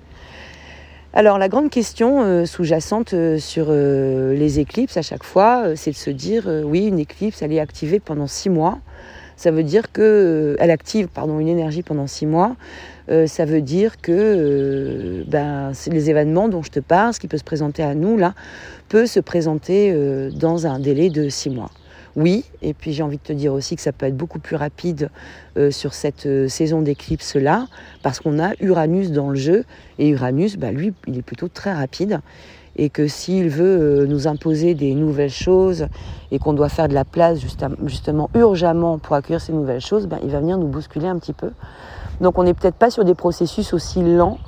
Alors 1.15 1.39
la 1.39 1.49
grande 1.49 1.71
question 1.71 2.23
euh, 2.23 2.45
sous-jacente 2.45 3.15
euh, 3.15 3.39
sur 3.39 3.67
euh, 3.71 4.35
les 4.35 4.61
éclipses 4.61 4.97
à 4.99 5.03
chaque 5.03 5.25
fois, 5.25 5.75
c'est 5.75 5.91
de 5.91 5.97
se 5.97 6.11
dire 6.11 6.47
oui, 6.65 6.87
une 6.87 6.99
éclipse, 6.99 7.41
elle 7.43 7.53
est 7.53 7.61
activée 7.61 7.99
pendant 7.99 8.27
six 8.27 8.51
mois. 8.51 8.79
Ça 9.37 9.51
veut 9.51 9.63
dire 9.63 9.93
que 9.93 10.57
elle 10.59 10.71
active 10.71 11.09
pardon 11.09 11.39
une 11.39 11.49
énergie 11.49 11.83
pendant 11.83 12.09
six 12.09 12.27
mois. 12.27 12.57
ça 13.09 13.45
veut 13.45 13.63
dire 13.63 14.01
que 14.01 15.25
ben, 15.29 15.71
les 15.87 16.11
événements 16.11 16.49
dont 16.49 16.63
je 16.63 16.71
te 16.71 16.81
parle, 16.81 17.15
ce 17.15 17.21
qui 17.21 17.29
peut 17.29 17.39
se 17.39 17.45
présenter 17.45 17.85
à 17.85 17.95
nous 17.95 18.17
là, 18.17 18.35
peut 18.89 19.07
se 19.07 19.21
présenter 19.21 19.93
dans 20.35 20.67
un 20.67 20.79
délai 20.79 21.11
de 21.11 21.29
six 21.29 21.51
mois. 21.51 21.71
Oui, 22.19 22.45
et 22.63 22.75
puis 22.75 22.93
j'ai 22.93 23.05
envie 23.05 23.19
de 23.19 23.23
te 23.23 23.33
dire 23.33 23.53
aussi 23.53 23.77
que 23.77 23.83
ça 23.83 23.93
peut 23.93 24.05
être 24.05 24.17
beaucoup 24.17 24.41
plus 24.41 24.57
rapide 24.57 25.09
euh, 25.57 25.71
sur 25.71 25.95
cette 25.95 26.27
euh, 26.27 26.49
saison 26.49 26.83
d'éclipse-là, 26.83 27.69
parce 28.03 28.19
qu'on 28.19 28.41
a 28.41 28.55
Uranus 28.61 29.13
dans 29.13 29.31
le 29.31 29.37
jeu, 29.37 29.65
et 30.01 30.09
Uranus, 30.09 30.57
bah, 30.57 30.73
lui, 30.73 30.93
il 31.07 31.17
est 31.17 31.23
plutôt 31.23 31.47
très 31.47 31.73
rapide, 31.73 32.19
et 32.75 32.91
que 32.91 33.07
s'il 33.07 33.49
veut 33.51 34.03
euh, 34.03 34.07
nous 34.07 34.27
imposer 34.27 34.75
des 34.75 34.97
nouvelles 34.97 35.31
choses, 35.31 35.87
et 36.33 36.41
qu'on 36.41 36.55
doit 36.55 36.69
faire 36.69 36.89
de 36.89 36.95
la 36.95 37.05
place 37.05 37.39
justement 37.85 38.31
urgemment 38.35 38.99
pour 38.99 39.15
accueillir 39.15 39.41
ces 39.41 39.53
nouvelles 39.53 39.81
choses, 39.81 40.09
bah, 40.09 40.19
il 40.25 40.31
va 40.31 40.41
venir 40.41 40.59
nous 40.59 40.67
bousculer 40.67 41.07
un 41.07 41.21
petit 41.21 41.33
peu. 41.33 41.51
Donc 42.21 42.37
on 42.37 42.43
n'est 42.43 42.55
peut-être 42.55 42.75
pas 42.75 42.91
sur 42.91 43.05
des 43.05 43.15
processus 43.15 43.73
aussi 43.73 44.03
lents 44.03 44.39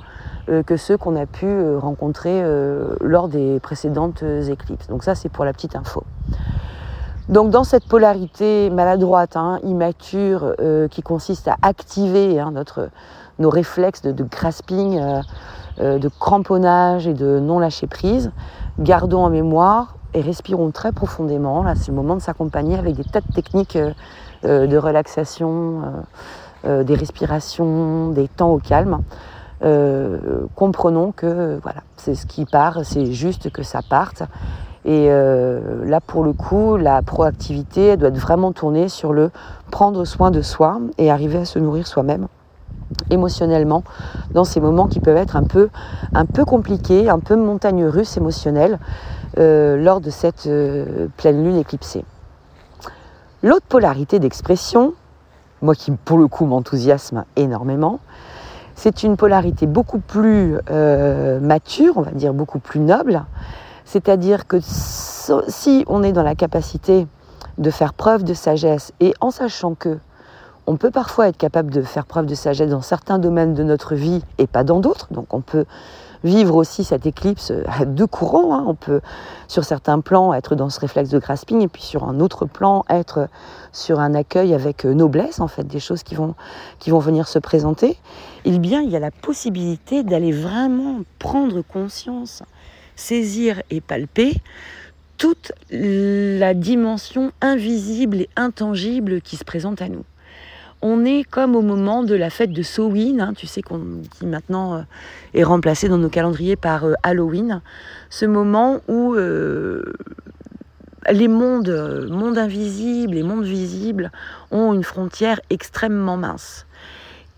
que 0.65 0.77
ceux 0.77 0.97
qu'on 0.97 1.15
a 1.15 1.25
pu 1.25 1.75
rencontrer 1.77 2.43
lors 2.99 3.27
des 3.27 3.59
précédentes 3.59 4.23
éclipses. 4.23 4.87
Donc 4.87 5.03
ça, 5.03 5.15
c'est 5.15 5.29
pour 5.29 5.45
la 5.45 5.53
petite 5.53 5.75
info. 5.75 6.03
Donc 7.31 7.49
dans 7.49 7.63
cette 7.63 7.85
polarité 7.85 8.69
maladroite, 8.69 9.37
hein, 9.37 9.59
immature, 9.63 10.53
euh, 10.59 10.89
qui 10.89 11.01
consiste 11.01 11.47
à 11.47 11.55
activer 11.61 12.41
hein, 12.41 12.51
notre, 12.51 12.89
nos 13.39 13.49
réflexes 13.49 14.01
de, 14.01 14.23
grasping, 14.23 14.99
euh, 14.99 15.21
euh, 15.79 15.97
de 15.97 16.09
cramponnage 16.09 17.07
et 17.07 17.13
de 17.13 17.39
non 17.39 17.59
lâcher 17.59 17.87
prise, 17.87 18.31
gardons 18.79 19.23
en 19.23 19.29
mémoire 19.29 19.95
et 20.13 20.19
respirons 20.19 20.71
très 20.71 20.91
profondément. 20.91 21.63
Là, 21.63 21.75
c'est 21.75 21.87
le 21.87 21.95
moment 21.95 22.15
de 22.15 22.21
s'accompagner 22.21 22.77
avec 22.77 22.95
des 22.95 23.05
tas 23.05 23.21
de 23.21 23.33
techniques 23.33 23.77
de 24.43 24.77
relaxation, 24.77 25.83
des 26.65 26.95
respirations, 26.95 28.09
des 28.09 28.27
temps 28.27 28.49
au 28.49 28.57
calme. 28.57 29.03
Comprenons 30.55 31.11
que 31.11 31.59
voilà, 31.61 31.81
c'est 31.97 32.15
ce 32.15 32.25
qui 32.25 32.45
part, 32.45 32.79
c'est 32.83 33.11
juste 33.11 33.51
que 33.51 33.63
ça 33.63 33.81
parte 33.87 34.23
et 34.83 35.07
euh, 35.09 35.85
là, 35.85 36.01
pour 36.01 36.23
le 36.23 36.33
coup, 36.33 36.75
la 36.75 37.01
proactivité, 37.03 37.97
doit 37.97 38.09
être 38.09 38.17
vraiment 38.17 38.51
tournée 38.51 38.89
sur 38.89 39.13
le 39.13 39.29
prendre 39.69 40.05
soin 40.05 40.31
de 40.31 40.41
soi 40.41 40.79
et 40.97 41.11
arriver 41.11 41.39
à 41.39 41.45
se 41.45 41.59
nourrir 41.59 41.85
soi-même 41.85 42.27
émotionnellement 43.09 43.83
dans 44.33 44.43
ces 44.43 44.59
moments 44.59 44.87
qui 44.87 44.99
peuvent 44.99 45.15
être 45.15 45.37
un 45.37 45.43
peu, 45.43 45.69
un 46.13 46.25
peu 46.25 46.43
compliqués, 46.43 47.09
un 47.09 47.19
peu 47.19 47.37
montagne 47.37 47.85
russe 47.85 48.17
émotionnelle 48.17 48.79
euh, 49.37 49.77
lors 49.77 50.01
de 50.01 50.09
cette 50.09 50.47
euh, 50.47 51.07
pleine 51.15 51.41
lune 51.41 51.55
éclipsée. 51.55 52.03
L'autre 53.43 53.65
polarité 53.67 54.19
d'expression, 54.19 54.93
moi 55.61 55.73
qui 55.73 55.91
pour 55.91 56.17
le 56.17 56.27
coup 56.27 56.45
m'enthousiasme 56.45 57.23
énormément, 57.37 57.99
c'est 58.81 59.03
une 59.03 59.15
polarité 59.15 59.67
beaucoup 59.67 59.99
plus 59.99 60.57
mature, 61.39 61.97
on 61.97 62.01
va 62.01 62.09
dire 62.09 62.33
beaucoup 62.33 62.57
plus 62.57 62.79
noble, 62.79 63.23
c'est-à-dire 63.85 64.47
que 64.47 64.57
si 64.59 65.85
on 65.85 66.01
est 66.01 66.13
dans 66.13 66.23
la 66.23 66.33
capacité 66.33 67.05
de 67.59 67.69
faire 67.69 67.93
preuve 67.93 68.23
de 68.23 68.33
sagesse 68.33 68.91
et 68.99 69.13
en 69.21 69.29
sachant 69.29 69.75
que 69.75 69.99
on 70.65 70.77
peut 70.77 70.89
parfois 70.89 71.27
être 71.27 71.37
capable 71.37 71.69
de 71.71 71.83
faire 71.83 72.07
preuve 72.07 72.25
de 72.25 72.33
sagesse 72.33 72.71
dans 72.71 72.81
certains 72.81 73.19
domaines 73.19 73.53
de 73.53 73.61
notre 73.61 73.93
vie 73.93 74.23
et 74.39 74.47
pas 74.47 74.63
dans 74.63 74.79
d'autres, 74.79 75.07
donc 75.11 75.31
on 75.31 75.41
peut 75.41 75.65
vivre 76.23 76.55
aussi 76.55 76.83
cette 76.83 77.05
éclipse 77.05 77.51
à 77.67 77.85
deux 77.85 78.07
courants. 78.07 78.55
Hein. 78.55 78.63
On 78.67 78.75
peut, 78.75 79.01
sur 79.47 79.63
certains 79.63 79.99
plans, 79.99 80.33
être 80.33 80.55
dans 80.55 80.69
ce 80.69 80.79
réflexe 80.79 81.09
de 81.09 81.19
grasping, 81.19 81.61
et 81.61 81.67
puis 81.67 81.83
sur 81.83 82.03
un 82.03 82.19
autre 82.19 82.45
plan, 82.45 82.83
être 82.89 83.27
sur 83.71 83.99
un 83.99 84.13
accueil 84.13 84.53
avec 84.53 84.85
noblesse, 84.85 85.39
en 85.39 85.47
fait, 85.47 85.63
des 85.63 85.79
choses 85.79 86.03
qui 86.03 86.15
vont, 86.15 86.35
qui 86.79 86.89
vont 86.91 86.99
venir 86.99 87.27
se 87.27 87.39
présenter. 87.39 87.97
Eh 88.45 88.57
bien, 88.57 88.81
il 88.81 88.89
y 88.89 88.95
a 88.95 88.99
la 88.99 89.11
possibilité 89.11 90.03
d'aller 90.03 90.31
vraiment 90.31 91.01
prendre 91.19 91.61
conscience 91.61 92.43
saisir 92.95 93.61
et 93.69 93.81
palper 93.81 94.35
toute 95.17 95.51
la 95.69 96.53
dimension 96.53 97.31
invisible 97.41 98.21
et 98.21 98.29
intangible 98.35 99.21
qui 99.21 99.37
se 99.37 99.43
présente 99.43 99.81
à 99.81 99.89
nous. 99.89 100.03
On 100.81 101.05
est 101.05 101.23
comme 101.23 101.55
au 101.55 101.61
moment 101.61 102.01
de 102.01 102.15
la 102.15 102.31
fête 102.31 102.51
de 102.51 102.63
Samhain, 102.63 103.19
hein, 103.19 103.33
tu 103.35 103.45
sais, 103.45 103.61
qui 103.61 104.25
maintenant 104.25 104.77
euh, 104.77 104.81
est 105.35 105.43
remplacé 105.43 105.87
dans 105.87 105.99
nos 105.99 106.09
calendriers 106.09 106.55
par 106.55 106.85
euh, 106.85 106.93
Halloween, 107.03 107.61
ce 108.09 108.25
moment 108.25 108.81
où 108.87 109.13
euh, 109.13 109.93
les 111.11 111.27
mondes, 111.27 112.07
mondes 112.09 112.39
invisibles 112.39 113.15
et 113.15 113.21
mondes 113.21 113.45
visibles 113.45 114.11
ont 114.49 114.73
une 114.73 114.83
frontière 114.83 115.39
extrêmement 115.51 116.17
mince. 116.17 116.65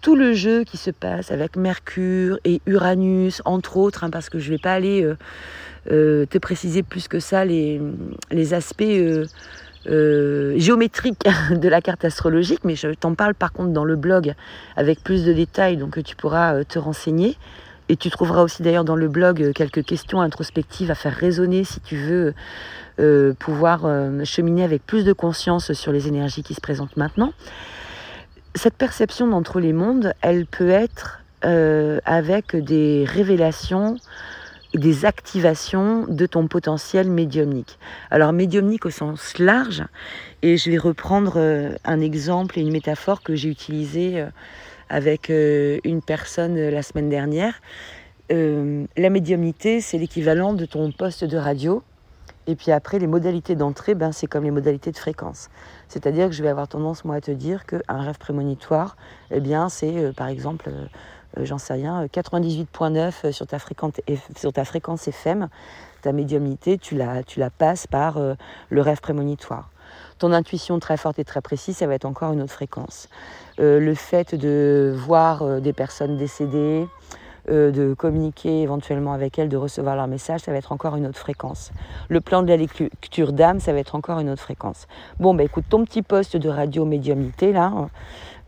Tout 0.03 0.15
le 0.17 0.33
jeu 0.33 0.65
qui 0.65 0.75
se 0.75 0.91
passe 0.91 1.31
avec 1.31 1.55
Mercure 1.55 2.37
et 2.43 2.61
Uranus, 2.67 3.41
entre 3.45 3.77
autres, 3.77 4.03
hein, 4.03 4.09
parce 4.09 4.29
que 4.29 4.37
je 4.37 4.51
ne 4.51 4.55
vais 4.55 4.61
pas 4.61 4.73
aller 4.73 5.01
euh, 5.01 5.15
euh, 5.91 6.25
te 6.25 6.37
préciser 6.37 6.83
plus 6.83 7.07
que 7.07 7.21
ça 7.21 7.45
les, 7.45 7.79
aspects 8.51 8.83
euh, 8.83 10.53
géométriques 10.57 11.25
de 11.51 11.69
la 11.69 11.81
carte 11.81 12.03
astrologique, 12.03 12.65
mais 12.65 12.75
je 12.75 12.89
t'en 12.89 13.15
parle 13.15 13.33
par 13.33 13.53
contre 13.53 13.71
dans 13.71 13.85
le 13.85 13.95
blog 13.95 14.33
avec 14.75 15.01
plus 15.01 15.23
de 15.23 15.31
détails, 15.31 15.77
donc 15.77 16.03
tu 16.03 16.17
pourras 16.17 16.65
te 16.65 16.77
renseigner. 16.77 17.37
Et 17.89 17.95
tu 17.95 18.09
trouveras 18.09 18.43
aussi 18.43 18.61
d'ailleurs 18.61 18.85
dans 18.85 18.95
le 18.95 19.07
blog 19.07 19.51
quelques 19.53 19.85
questions 19.85 20.19
introspectives 20.19 20.91
à 20.91 20.95
faire 20.95 21.13
résonner 21.13 21.63
si 21.63 21.79
tu 21.81 21.97
veux 21.97 22.33
pouvoir 23.39 23.81
cheminer 24.23 24.63
avec 24.63 24.85
plus 24.85 25.03
de 25.03 25.11
conscience 25.11 25.73
sur 25.73 25.91
les 25.91 26.07
énergies 26.07 26.43
qui 26.43 26.53
se 26.53 26.61
présentent 26.61 26.95
maintenant 26.95 27.33
cette 28.55 28.75
perception 28.75 29.27
d'entre 29.27 29.59
les 29.59 29.73
mondes, 29.73 30.13
elle 30.21 30.45
peut 30.45 30.69
être 30.69 31.23
euh, 31.45 31.99
avec 32.05 32.55
des 32.55 33.03
révélations, 33.07 33.97
des 34.73 35.05
activations 35.05 36.05
de 36.07 36.25
ton 36.25 36.47
potentiel 36.47 37.09
médiumnique. 37.09 37.79
Alors 38.11 38.31
médiumnique 38.31 38.85
au 38.85 38.89
sens 38.89 39.39
large, 39.39 39.83
et 40.41 40.57
je 40.57 40.69
vais 40.69 40.77
reprendre 40.77 41.33
euh, 41.37 41.75
un 41.83 41.99
exemple 41.99 42.59
et 42.59 42.61
une 42.61 42.71
métaphore 42.71 43.23
que 43.23 43.35
j'ai 43.35 43.49
utilisée 43.49 44.21
euh, 44.21 44.27
avec 44.89 45.29
une 45.29 46.03
personne 46.05 46.55
la 46.55 46.83
semaine 46.83 47.09
dernière. 47.09 47.55
la 48.29 49.09
médiumnité, 49.09 49.81
c'est 49.81 49.97
l'équivalent 49.97 50.53
de 50.53 50.65
ton 50.65 50.91
poste 50.91 51.23
de 51.23 51.37
radio. 51.37 51.81
Et 52.45 52.55
puis 52.55 52.71
après, 52.71 52.99
les 52.99 53.07
modalités 53.07 53.55
d'entrée, 53.55 53.95
ben, 53.95 54.11
c'est 54.11 54.27
comme 54.27 54.43
les 54.43 54.51
modalités 54.51 54.91
de 54.91 54.97
fréquence. 54.97 55.49
C'est-à-dire 55.93 56.25
que 56.25 56.33
je 56.33 56.41
vais 56.41 56.49
avoir 56.49 56.67
tendance, 56.67 57.05
moi, 57.05 57.17
à 57.17 57.21
te 57.21 57.29
dire 57.29 57.67
qu'un 57.67 58.01
rêve 58.01 58.17
prémonitoire, 58.17 58.97
eh 59.29 59.39
bien, 59.39 59.69
c'est, 59.69 59.95
euh, 59.95 60.11
par 60.11 60.27
exemple, 60.27 60.69
euh, 60.69 60.87
euh, 61.37 61.45
j'en 61.45 61.59
sais 61.59 61.73
rien, 61.73 62.07
98.9 62.07 63.31
sur, 63.31 63.45
ta 63.45 63.59
fréquence, 63.59 63.93
sur 64.35 64.51
ta 64.51 64.65
fréquence 64.65 65.07
FM, 65.07 65.49
ta 66.01 66.11
médiumnité, 66.11 66.79
tu 66.79 66.95
la, 66.95 67.21
tu 67.21 67.39
la 67.39 67.51
passes 67.51 67.85
par 67.85 68.19
le 68.69 68.81
rêve 68.81 69.01
prémonitoire. 69.01 69.69
Ton 70.17 70.33
intuition 70.33 70.79
très 70.79 70.97
forte 70.97 71.19
et 71.19 71.23
très 71.23 71.41
précise, 71.41 71.77
ça 71.77 71.85
va 71.85 71.93
être 71.93 72.05
encore 72.05 72.33
une 72.33 72.41
autre 72.41 72.53
fréquence. 72.53 73.07
le 73.59 73.93
fait 73.93 74.33
de 74.35 74.93
voir 74.97 75.61
des 75.61 75.73
personnes 75.73 76.17
décédées, 76.17 76.87
euh, 77.49 77.71
de 77.71 77.93
communiquer 77.93 78.61
éventuellement 78.61 79.11
avec 79.11 79.37
elles, 79.37 79.49
de 79.49 79.57
recevoir 79.57 79.97
leur 79.97 80.07
message, 80.07 80.39
ça 80.39 80.51
va 80.53 80.57
être 80.57 80.71
encore 80.71 80.95
une 80.95 81.05
autre 81.05 81.19
fréquence. 81.19 81.73
Le 82.07 82.21
plan 82.21 82.41
de 82.41 82.47
la 82.47 82.55
lecture 82.55 83.33
d'âme, 83.33 83.59
ça 83.59 83.73
va 83.73 83.79
être 83.79 83.95
encore 83.95 84.19
une 84.19 84.29
autre 84.29 84.41
fréquence. 84.41 84.87
Bon, 85.19 85.33
bah 85.33 85.43
écoute, 85.43 85.65
ton 85.69 85.83
petit 85.83 86.03
poste 86.03 86.37
de 86.37 86.47
radio 86.47 86.85
médiumnité, 86.85 87.51
là, 87.51 87.89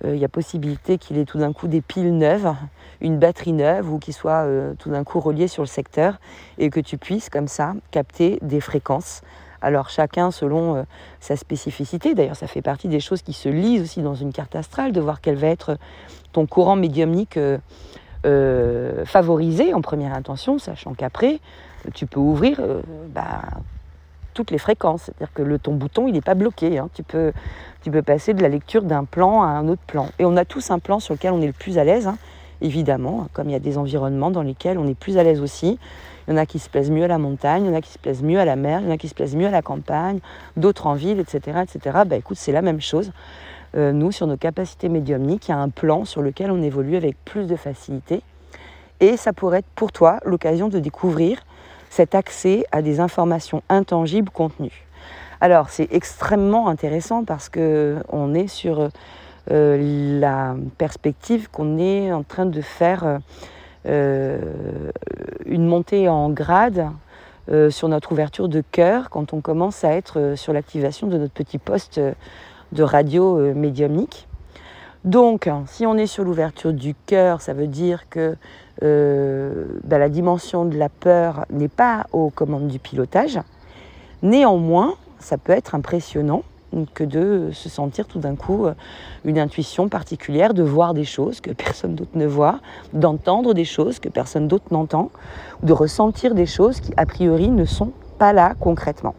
euh, 0.06 0.16
il 0.16 0.22
y 0.22 0.24
a 0.24 0.30
possibilité 0.30 0.98
qu'il 0.98 1.18
ait 1.18 1.25
tout 1.25 1.38
d'un 1.38 1.52
coup 1.52 1.68
des 1.68 1.82
piles 1.82 2.18
neuves, 2.18 2.56
une 3.02 3.20
batterie 3.20 3.52
neuve, 3.52 3.92
ou 3.92 4.00
qu'il 4.00 4.14
soit 4.14 4.46
euh, 4.46 4.74
tout 4.80 4.90
d'un 4.90 5.04
coup 5.04 5.20
relié 5.20 5.50
sur 5.50 5.62
le 5.62 5.68
secteur, 5.68 6.18
et 6.58 6.70
que 6.70 6.80
tu 6.80 6.98
puisses 6.98 7.30
comme 7.30 7.50
ça 7.50 7.74
capter 7.92 8.40
des 8.42 8.62
fréquences. 8.62 9.24
Alors 9.62 9.90
chacun 9.90 10.32
selon 10.32 10.86
sa 11.20 11.36
spécificité, 11.36 12.14
d'ailleurs 12.14 12.36
ça 12.36 12.46
fait 12.46 12.62
partie 12.62 12.88
des 12.88 13.00
choses 13.00 13.24
qui 13.24 13.34
se 13.34 13.50
lisent 13.50 13.82
aussi 13.82 14.02
dans 14.04 14.14
une 14.14 14.32
carte 14.32 14.56
astrale, 14.56 14.92
de 14.92 15.02
voir 15.02 15.22
quel 15.22 15.36
va 15.36 15.48
être 15.48 15.78
ton 16.34 16.46
courant 16.46 16.75
médiumnique 16.75 17.40
favoriser 19.05 19.74
en 19.74 19.82
première 19.82 20.13
intention, 20.13 20.58
sachant 20.60 20.94
qu'après, 20.94 21.39
tu 21.94 22.05
peux 22.05 22.20
ouvrir 22.20 22.60
euh, 22.60 22.82
bah, 23.13 23.41
toutes 24.34 24.51
les 24.51 24.58
fréquences. 24.58 25.03
C'est-à-dire 25.03 25.34
que 25.34 25.41
le, 25.41 25.60
ton 25.60 25.74
bouton, 25.74 26.08
il 26.08 26.13
n'est 26.13 26.22
pas 26.22 26.34
bloqué. 26.34 26.77
Hein. 26.77 26.89
Tu, 26.94 27.03
peux, 27.03 27.32
passer 28.01 28.34
de 28.34 28.41
la 28.41 28.50
lecture 28.50 28.84
d'un 28.84 29.05
plan 29.05 29.44
à 29.44 29.48
un 29.48 29.67
autre 29.67 29.82
plan. 29.86 30.10
Et 30.20 30.25
on 30.25 30.36
a 30.38 30.46
tous 30.46 30.72
un 30.72 30.79
plan 30.79 31.00
sur 31.00 31.13
lequel 31.13 31.34
on 31.34 31.41
est 31.41 31.48
le 31.48 31.53
plus 31.53 31.77
à 31.77 31.84
l'aise, 31.84 32.08
hein, 32.08 32.17
évidemment, 32.62 33.27
comme 33.34 33.50
il 33.50 33.53
y 33.53 33.55
a 33.55 33.60
des 33.60 33.77
environnements 33.77 34.32
dans 34.32 34.41
lesquels 34.41 34.77
on 34.77 34.88
est 34.88 34.98
plus 34.98 35.17
à 35.17 35.24
l'aise 35.24 35.41
aussi. 35.41 35.79
Il 36.27 36.32
y 36.32 36.34
en 36.34 36.38
a 36.38 36.48
qui 36.48 36.58
se 36.58 36.70
plaisent 36.70 36.89
mieux 36.89 37.03
à 37.03 37.08
la 37.08 37.20
montagne, 37.20 37.65
il 37.65 37.67
y 37.67 37.72
en 37.72 37.77
a 37.77 37.82
qui 37.82 37.91
se 37.91 38.00
plaisent 38.00 38.24
mieux 38.24 38.39
à 38.39 38.46
la 38.46 38.55
mer, 38.55 38.79
il 38.82 38.88
y 38.88 38.89
en 38.89 38.94
a 38.94 38.98
qui 38.98 39.08
se 39.08 39.13
plaisent 39.13 39.36
mieux 39.36 39.46
à 39.46 39.51
la 39.51 39.62
campagne, 39.62 40.20
d'autres 40.58 40.88
en 40.88 40.96
ville, 40.96 41.20
etc. 41.20 41.60
etc. 41.62 42.00
Bah, 42.08 42.15
écoute, 42.15 42.38
c'est 42.38 42.51
la 42.51 42.63
même 42.63 42.82
chose. 42.82 43.12
Euh, 43.75 43.91
nous, 43.91 44.12
sur 44.12 44.25
nos 44.25 44.38
capacités 44.38 44.88
médiumniques, 44.88 45.50
il 45.50 45.51
y 45.51 45.53
a 45.53 45.58
un 45.58 45.70
plan 45.70 46.05
sur 46.05 46.22
lequel 46.22 46.50
on 46.50 46.62
évolue 46.62 46.96
avec 46.96 47.17
plus 47.25 47.46
de 47.46 47.55
facilité. 47.55 48.22
Et 49.01 49.17
ça 49.17 49.34
pourrait 49.34 49.60
être 49.60 49.70
pour 49.75 49.91
toi 49.91 50.20
l'occasion 50.24 50.70
de 50.70 50.79
découvrir 50.79 51.39
cet 51.89 52.15
accès 52.15 52.65
à 52.72 52.82
des 52.82 53.00
informations 53.00 53.62
intangibles 53.67 54.29
contenues. 54.29 54.86
Alors 55.41 55.70
c'est 55.70 55.89
extrêmement 55.91 56.69
intéressant 56.69 57.26
parce 57.26 57.50
qu'on 57.50 58.34
est 58.34 58.47
sur 58.47 58.89
euh, 59.52 60.19
la 60.19 60.56
perspective 60.78 61.50
qu'on 61.52 61.78
est 61.78 62.12
en 62.13 62.23
train 62.23 62.45
de 62.45 62.62
faire 62.62 63.19
euh, 63.86 64.39
une 65.45 65.65
montée 65.65 66.08
en 66.08 66.30
grade 66.30 66.88
sur 67.69 67.89
notre 67.89 68.12
ouverture 68.12 68.50
de 68.50 68.63
cœur 68.71 69.12
quand 69.12 69.34
on 69.34 69.39
commence 69.39 69.84
à 69.84 69.91
être 69.91 70.34
sur 70.36 70.52
l'activation 70.52 71.06
de 71.06 71.19
notre 71.19 71.34
petit 71.34 71.60
poste 71.60 72.02
de 72.71 72.84
radio 72.84 73.38
euh, 73.39 73.54
médiumnique. 73.54 74.28
Donc, 75.06 75.47
si 75.67 75.86
on 75.86 75.97
est 75.97 76.08
sur 76.08 76.23
l'ouverture 76.23 76.73
du 76.73 76.95
cœur, 77.06 77.39
ça 77.39 77.54
veut 77.54 77.67
dire 77.67 78.10
que 78.10 78.36
euh, 78.82 79.65
ben, 79.84 79.99
la 79.99 80.10
dimension 80.10 80.65
de 80.65 80.78
la 80.78 80.89
peur 80.89 81.45
n'est 81.51 81.67
pas 81.67 82.08
aux 82.12 82.32
commandes 82.32 82.67
du 82.67 82.80
pilotage. 82.80 83.39
Néanmoins, 84.23 84.95
ça 85.19 85.38
peut 85.38 85.54
être 85.54 85.75
impressionnant 85.75 86.41
que 86.93 87.04
de 87.04 87.51
se 87.54 87.69
sentir 87.69 88.08
tout 88.08 88.19
d'un 88.19 88.36
coup 88.36 88.65
euh, 88.65 88.73
une 89.23 89.39
intuition 89.39 89.88
particulière, 89.88 90.54
de 90.54 90.63
voir 90.63 90.93
des 90.93 91.06
choses 91.06 91.39
que 91.39 91.51
personne 91.51 91.95
d'autre 91.95 92.15
ne 92.15 92.25
voit, 92.25 92.60
d'entendre 92.91 93.54
des 93.54 93.63
choses 93.63 93.99
que 93.99 94.10
personne 94.10 94.47
d'autre 94.47 94.65
n'entend, 94.71 95.12
de 95.63 95.71
ressentir 95.71 96.36
des 96.36 96.45
choses 96.45 96.80
qui 96.80 96.91
a 96.97 97.06
priori 97.06 97.49
ne 97.49 97.65
sont 97.65 97.91
pas 98.17 98.34
là 98.34 98.56
concrètement. 98.60 99.15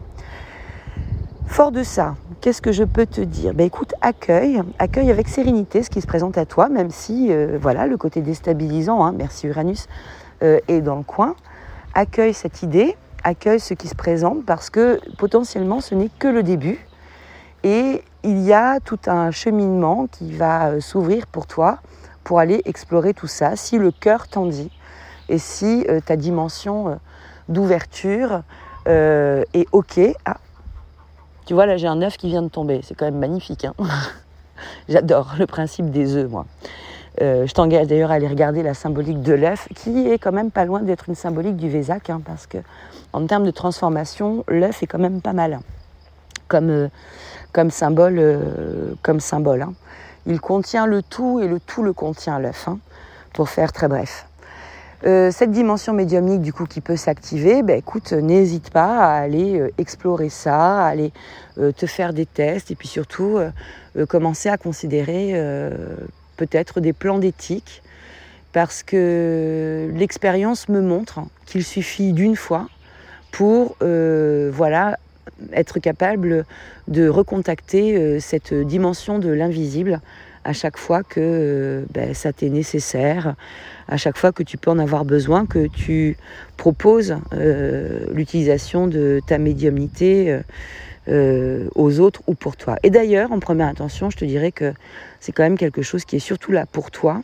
Fort 1.57 1.71
de 1.71 1.81
ça, 1.81 2.13
qu'est-ce 2.39 2.61
que 2.61 2.71
je 2.71 2.83
peux 2.83 3.07
te 3.07 3.19
dire? 3.19 3.55
Ben 3.55 3.65
Écoute, 3.65 3.95
accueille, 4.01 4.61
accueille 4.77 5.09
avec 5.09 5.27
sérénité 5.27 5.81
ce 5.81 5.89
qui 5.89 6.01
se 6.01 6.05
présente 6.05 6.37
à 6.37 6.45
toi, 6.45 6.69
même 6.69 6.91
si 6.91 7.31
euh, 7.31 7.57
voilà, 7.59 7.87
le 7.87 7.97
côté 7.97 8.21
déstabilisant, 8.21 9.03
hein, 9.03 9.11
merci 9.11 9.47
Uranus, 9.47 9.87
euh, 10.43 10.59
est 10.67 10.81
dans 10.81 10.97
le 10.97 11.01
coin. 11.01 11.35
Accueille 11.95 12.35
cette 12.35 12.61
idée, 12.61 12.95
accueille 13.23 13.59
ce 13.59 13.73
qui 13.73 13.87
se 13.87 13.95
présente, 13.95 14.45
parce 14.45 14.69
que 14.69 14.99
potentiellement 15.17 15.81
ce 15.81 15.95
n'est 15.95 16.11
que 16.19 16.27
le 16.27 16.43
début. 16.43 16.77
Et 17.63 18.03
il 18.21 18.37
y 18.37 18.53
a 18.53 18.79
tout 18.79 18.99
un 19.07 19.31
cheminement 19.31 20.05
qui 20.05 20.33
va 20.33 20.67
euh, 20.67 20.79
s'ouvrir 20.79 21.25
pour 21.25 21.47
toi 21.47 21.79
pour 22.23 22.37
aller 22.37 22.61
explorer 22.65 23.15
tout 23.15 23.25
ça, 23.25 23.55
si 23.55 23.79
le 23.79 23.89
cœur 23.89 24.27
t'en 24.27 24.45
dit, 24.45 24.69
et 25.27 25.39
si 25.39 25.87
ta 26.05 26.17
dimension 26.17 26.99
d'ouverture 27.49 28.43
est 28.85 29.65
OK. 29.71 29.99
Ah, 30.23 30.37
tu 31.47 31.53
vois, 31.53 31.65
là, 31.65 31.77
j'ai 31.77 31.87
un 31.87 32.01
œuf 32.01 32.17
qui 32.17 32.27
vient 32.27 32.41
de 32.43 32.49
tomber. 32.49 32.81
C'est 32.83 32.93
quand 32.93 33.05
même 33.05 33.19
magnifique. 33.19 33.63
Hein. 33.63 33.73
J'adore 34.89 35.35
le 35.39 35.47
principe 35.47 35.89
des 35.89 36.15
œufs, 36.15 36.29
moi. 36.29 36.45
Euh, 37.21 37.47
je 37.47 37.53
t'engage 37.53 37.87
d'ailleurs 37.87 38.11
à 38.11 38.15
aller 38.15 38.27
regarder 38.27 38.61
la 38.61 38.73
symbolique 38.73 39.21
de 39.21 39.33
l'œuf, 39.33 39.69
qui 39.73 40.09
est 40.09 40.19
quand 40.19 40.33
même 40.33 40.51
pas 40.51 40.65
loin 40.65 40.81
d'être 40.81 41.07
une 41.07 41.15
symbolique 41.15 41.55
du 41.55 41.69
Vésac, 41.69 42.09
hein, 42.09 42.21
parce 42.23 42.47
que 42.47 42.57
en 43.13 43.25
termes 43.25 43.45
de 43.45 43.51
transformation, 43.51 44.43
l'œuf 44.49 44.83
est 44.83 44.87
quand 44.87 44.99
même 44.99 45.21
pas 45.21 45.31
mal 45.31 45.59
comme, 46.49 46.69
euh, 46.69 46.89
comme 47.53 47.71
symbole. 47.71 48.19
Euh, 48.19 48.93
comme 49.01 49.21
symbole 49.21 49.61
hein. 49.61 49.73
Il 50.25 50.41
contient 50.41 50.85
le 50.85 51.01
tout 51.01 51.39
et 51.39 51.47
le 51.47 51.61
tout 51.61 51.81
le 51.81 51.93
contient 51.93 52.37
l'œuf, 52.39 52.67
pour 53.31 53.47
faire 53.47 53.71
très 53.71 53.87
bref. 53.87 54.26
Euh, 55.05 55.29
cette 55.29 55.51
dimension 55.51 55.93
médiumnique 55.93 56.41
du 56.41 56.51
coup 56.51 56.65
qui 56.65 56.81
peut 56.81 56.95
s'activer, 56.95 57.61
ben, 57.61 57.77
écoute, 57.77 58.13
n'hésite 58.13 58.71
pas 58.71 58.97
à 58.97 59.19
aller 59.19 59.59
euh, 59.59 59.69
explorer 59.77 60.29
ça, 60.29 60.85
à 60.85 60.87
aller 60.87 61.11
euh, 61.59 61.71
te 61.71 61.85
faire 61.85 62.13
des 62.13 62.25
tests 62.25 62.71
et 62.71 62.75
puis 62.75 62.87
surtout 62.87 63.39
commencer 64.09 64.49
à 64.49 64.57
considérer 64.57 65.33
peut-être 66.37 66.79
des 66.81 66.93
plans 66.93 67.17
d'éthique 67.17 67.81
parce 68.53 68.83
que 68.83 69.91
l'expérience 69.95 70.69
me 70.69 70.81
montre 70.81 71.21
qu'il 71.47 71.63
suffit 71.63 72.13
d'une 72.13 72.35
fois 72.35 72.67
pour 73.31 73.75
voilà 73.81 74.99
être 75.51 75.79
capable 75.79 76.45
de 76.87 77.09
recontacter 77.09 78.19
cette 78.19 78.53
dimension 78.53 79.17
de 79.17 79.29
l'invisible 79.29 79.99
à 80.47 80.53
chaque 80.53 80.77
fois 80.77 81.03
que 81.03 81.85
ben, 81.93 82.13
ça 82.13 82.31
t'est 82.31 82.49
nécessaire, 82.49 83.35
à 83.89 83.97
chaque 83.97 84.17
fois 84.17 84.31
que 84.31 84.43
tu 84.43 84.57
peux 84.57 84.71
en 84.71 84.79
avoir 84.79 85.03
besoin, 85.03 85.45
que 85.45 85.67
tu 85.67 86.15
proposes 86.55 87.17
euh, 87.33 88.05
l'utilisation 88.13 88.87
de 88.87 89.19
ta 89.27 89.39
médiumnité 89.39 90.31
euh, 90.31 90.39
euh, 91.09 91.67
aux 91.75 91.99
autres 91.99 92.21
ou 92.27 92.33
pour 92.33 92.55
toi. 92.55 92.77
Et 92.83 92.89
d'ailleurs, 92.89 93.33
en 93.33 93.39
première 93.39 93.67
intention, 93.67 94.09
je 94.09 94.15
te 94.15 94.23
dirais 94.23 94.53
que 94.53 94.73
c'est 95.19 95.33
quand 95.33 95.43
même 95.43 95.57
quelque 95.57 95.81
chose 95.81 96.05
qui 96.05 96.15
est 96.15 96.19
surtout 96.19 96.53
là 96.53 96.65
pour 96.65 96.91
toi, 96.91 97.23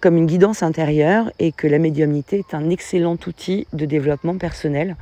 comme 0.00 0.18
une 0.18 0.26
guidance 0.26 0.62
intérieure, 0.62 1.32
et 1.38 1.52
que 1.52 1.66
la 1.66 1.78
médiumnité 1.78 2.38
est 2.38 2.54
un 2.54 2.68
excellent 2.68 3.16
outil 3.26 3.66
de 3.72 3.86
développement 3.86 4.36
personnel, 4.36 4.94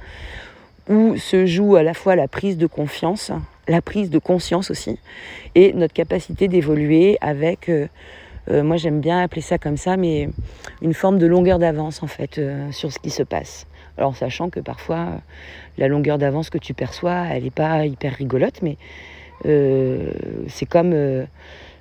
où 0.88 1.16
se 1.16 1.46
joue 1.46 1.74
à 1.74 1.82
la 1.82 1.94
fois 1.94 2.14
la 2.14 2.28
prise 2.28 2.56
de 2.58 2.68
confiance, 2.68 3.32
la 3.68 3.82
prise 3.82 4.10
de 4.10 4.18
conscience 4.18 4.70
aussi, 4.70 4.98
et 5.54 5.72
notre 5.72 5.94
capacité 5.94 6.48
d'évoluer 6.48 7.18
avec 7.20 7.70
moi 8.48 8.76
j'aime 8.76 9.00
bien 9.00 9.20
appeler 9.20 9.42
ça 9.42 9.58
comme 9.58 9.76
ça, 9.76 9.96
mais 9.96 10.28
une 10.82 10.94
forme 10.94 11.18
de 11.18 11.26
longueur 11.26 11.58
d'avance 11.58 12.02
en 12.02 12.06
fait 12.06 12.40
sur 12.70 12.92
ce 12.92 12.98
qui 12.98 13.10
se 13.10 13.22
passe. 13.22 13.66
Alors 13.98 14.16
sachant 14.16 14.50
que 14.50 14.60
parfois 14.60 15.20
la 15.78 15.88
longueur 15.88 16.18
d'avance 16.18 16.48
que 16.50 16.58
tu 16.58 16.74
perçois, 16.74 17.24
elle 17.30 17.44
n'est 17.44 17.50
pas 17.50 17.86
hyper 17.86 18.12
rigolote, 18.14 18.62
mais 18.62 18.76
c'est 19.44 20.66
comme 20.66 20.94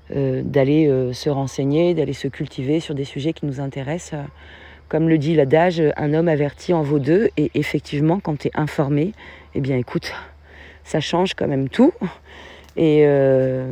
d'aller 0.10 1.10
se 1.14 1.30
renseigner, 1.30 1.94
d'aller 1.94 2.14
se 2.14 2.28
cultiver 2.28 2.80
sur 2.80 2.96
des 2.96 3.06
sujets 3.06 3.34
qui 3.34 3.46
nous 3.46 3.60
intéressent. 3.60 4.20
Comme 4.88 5.10
le 5.10 5.18
dit 5.18 5.36
l'adage, 5.36 5.82
un 5.98 6.14
homme 6.14 6.28
averti 6.28 6.72
en 6.72 6.84
vaut 6.84 7.00
deux. 7.00 7.30
Et 7.38 7.50
effectivement, 7.56 8.20
quand 8.20 8.38
tu 8.38 8.50
es 8.50 8.52
informé, 8.54 9.14
eh 9.56 9.60
bien 9.60 9.78
écoute, 9.78 10.14
ça 10.86 11.02
change 11.02 11.34
quand 11.34 11.48
même 11.48 11.68
tout. 11.68 11.92
Euh, 12.78 13.72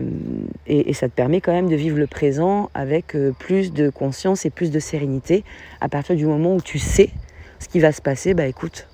et, 0.65 0.89
et, 0.89 0.93
ça 0.93 1.10
te 1.10 1.13
permet 1.13 1.41
quand 1.41 1.52
même 1.52 1.69
de 1.69 1.76
vivre 1.76 1.97
le 1.97 2.08
présent 2.08 2.69
avec 2.73 3.15
euh, 3.15 3.34
plus 3.38 3.73
de 3.73 3.89
conscience 3.89 4.45
et 4.45 4.49
plus 4.49 4.71
de 4.71 4.80
sérénité. 4.80 5.43
À 5.82 5.89
partir 5.89 6.15
du 6.15 6.26
moment 6.26 6.56
où 6.56 6.62
tu 6.62 6.80
sais 6.80 7.10
ce 7.60 7.67
qui 7.67 7.80
va 7.80 7.91
se 7.91 8.02
passer, 8.02 8.34
bah 8.34 8.45
écoute, 8.45 8.88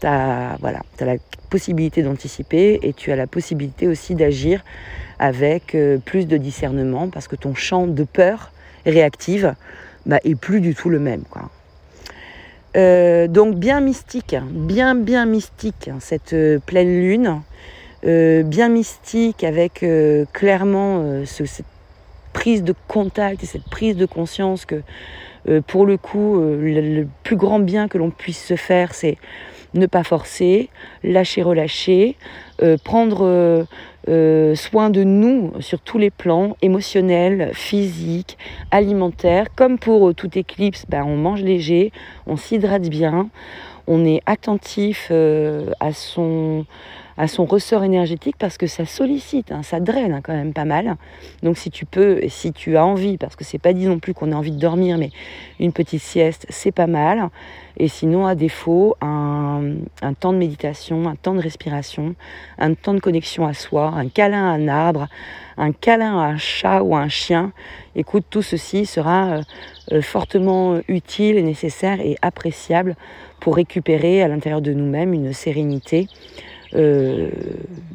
tu 0.00 0.06
as, 0.06 0.56
voilà, 0.60 0.80
la 1.00 1.16
possibilité 1.50 2.02
d'anticiper 2.02 2.78
et 2.82 2.94
tu 2.94 3.12
as 3.12 3.16
la 3.16 3.26
possibilité 3.26 3.86
aussi 3.86 4.14
d'agir 4.14 4.64
avec 5.18 5.74
euh, 5.74 5.98
plus 5.98 6.26
de 6.26 6.36
discernement 6.36 7.08
parce 7.08 7.28
que 7.28 7.36
ton 7.36 7.54
champ 7.54 7.86
de 7.86 8.04
peur 8.04 8.50
réactive 8.86 9.54
bah, 10.06 10.20
est 10.24 10.34
plus 10.34 10.60
du 10.60 10.74
tout 10.74 10.88
le 10.88 10.98
même. 10.98 11.22
Quoi. 11.28 11.50
Euh, 12.76 13.28
donc 13.28 13.54
bien 13.54 13.80
mystique, 13.80 14.34
bien 14.50 14.96
bien 14.96 15.26
mystique 15.26 15.90
cette 16.00 16.32
euh, 16.32 16.58
pleine 16.58 16.88
lune, 16.88 17.40
euh, 18.04 18.42
bien 18.42 18.68
mystique 18.68 19.44
avec 19.44 19.84
clairement 20.32 21.24
cette 21.24 21.66
prise 22.32 22.64
de 22.64 22.74
contact 22.88 23.44
et 23.44 23.46
cette 23.46 23.64
prise 23.64 23.96
de 23.96 24.06
conscience 24.06 24.64
que 24.66 24.82
pour 25.66 25.86
le 25.86 25.96
coup 25.96 26.40
le, 26.40 27.06
plus 27.22 27.36
grand 27.36 27.60
bien 27.60 27.86
que 27.86 27.98
l'on 27.98 28.10
puisse 28.10 28.42
se 28.42 28.56
faire 28.56 28.94
c'est 28.94 29.18
ne 29.74 29.86
pas 29.86 30.04
forcer, 30.04 30.70
lâcher, 31.02 31.42
relâcher, 31.42 32.16
prendre 32.84 33.66
euh, 34.06 34.54
soin 34.54 34.90
de 34.90 35.02
nous 35.02 35.52
sur 35.60 35.80
tous 35.80 35.96
les 35.96 36.10
plans, 36.10 36.58
émotionnels, 36.60 37.52
physiques, 37.54 38.36
alimentaires. 38.70 39.46
Comme 39.56 39.78
pour 39.78 40.10
euh, 40.10 40.12
toute 40.14 40.36
éclipse, 40.36 40.84
ben, 40.88 41.04
on 41.04 41.16
mange 41.16 41.42
léger, 41.42 41.90
on 42.26 42.36
s'hydrate 42.36 42.90
bien, 42.90 43.30
on 43.86 44.04
est 44.04 44.20
attentif 44.26 45.08
euh, 45.10 45.70
à 45.80 45.92
son 45.92 46.66
à 47.16 47.28
son 47.28 47.44
ressort 47.44 47.84
énergétique 47.84 48.36
parce 48.38 48.58
que 48.58 48.66
ça 48.66 48.86
sollicite, 48.86 49.52
hein, 49.52 49.62
ça 49.62 49.80
draine 49.80 50.12
hein, 50.12 50.20
quand 50.22 50.32
même 50.32 50.52
pas 50.52 50.64
mal. 50.64 50.96
Donc 51.42 51.56
si 51.56 51.70
tu 51.70 51.86
peux, 51.86 52.20
si 52.28 52.52
tu 52.52 52.76
as 52.76 52.84
envie, 52.84 53.18
parce 53.18 53.36
que 53.36 53.44
c'est 53.44 53.58
pas 53.58 53.72
dit 53.72 53.86
non 53.86 53.98
plus 53.98 54.14
qu'on 54.14 54.32
ait 54.32 54.34
envie 54.34 54.50
de 54.50 54.58
dormir, 54.58 54.98
mais 54.98 55.10
une 55.60 55.72
petite 55.72 56.02
sieste, 56.02 56.46
c'est 56.48 56.72
pas 56.72 56.86
mal. 56.86 57.28
Et 57.76 57.88
sinon, 57.88 58.26
à 58.26 58.36
défaut, 58.36 58.96
un, 59.00 59.74
temps 60.20 60.32
de 60.32 60.38
méditation, 60.38 61.08
un 61.08 61.16
temps 61.16 61.34
de 61.34 61.40
respiration, 61.40 62.14
un 62.58 62.74
temps 62.74 62.94
de 62.94 63.00
connexion 63.00 63.46
à 63.46 63.52
soi, 63.52 63.92
un 63.96 64.08
câlin 64.08 64.44
à 64.44 64.54
un 64.54 64.68
arbre, 64.68 65.08
un 65.56 65.72
câlin 65.72 66.18
à 66.18 66.26
un 66.26 66.36
chat 66.36 66.82
ou 66.82 66.94
à 66.94 67.00
un 67.00 67.08
chien. 67.08 67.52
Écoute, 67.96 68.24
tout 68.30 68.42
ceci 68.42 68.86
sera 68.86 69.40
euh, 69.90 70.02
fortement 70.02 70.78
utile 70.86 71.36
et 71.36 71.42
nécessaire 71.42 72.00
et 72.00 72.16
appréciable 72.22 72.96
pour 73.40 73.56
récupérer 73.56 74.22
à 74.22 74.28
l'intérieur 74.28 74.62
de 74.62 74.72
nous-mêmes 74.72 75.12
une 75.12 75.32
sérénité 75.32 76.08
euh, 76.74 77.30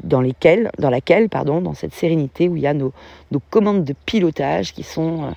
dans, 0.04 0.22
lesquelles, 0.22 0.72
dans 0.80 0.89
laquelle, 0.89 1.30
pardon, 1.30 1.62
dans 1.62 1.74
cette 1.74 1.94
sérénité 1.94 2.48
où 2.48 2.56
il 2.56 2.63
y 2.63 2.68
a 2.68 2.74
nos, 2.74 2.94
commandes 3.50 3.84
de 3.84 3.94
pilotage 4.06 4.74
qui 4.74 4.84
sont 4.84 5.24
euh, 5.24 5.32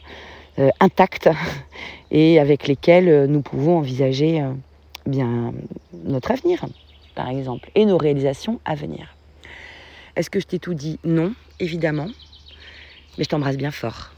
euh, 0.58 0.70
intactes 0.80 1.28
et 2.10 2.38
avec 2.38 2.68
lesquelles 2.68 3.26
nous 3.26 3.42
pouvons 3.42 3.78
envisager 3.78 4.42
bien 5.06 5.52
notre 6.04 6.30
avenir, 6.30 6.64
par 7.14 7.28
exemple, 7.28 7.70
et 7.74 7.84
nos 7.84 7.98
réalisations 7.98 8.60
à 8.64 8.74
venir. 8.74 9.16
Est-ce 10.14 10.30
que 10.30 10.40
je 10.40 10.46
t'ai 10.46 10.58
tout 10.58 10.74
dit? 10.74 10.98
Non, 11.04 11.32
évidemment, 11.58 12.08
mais 13.18 13.24
je 13.24 13.28
t'embrasse 13.28 13.56
bien 13.56 13.70
fort. 13.70 14.12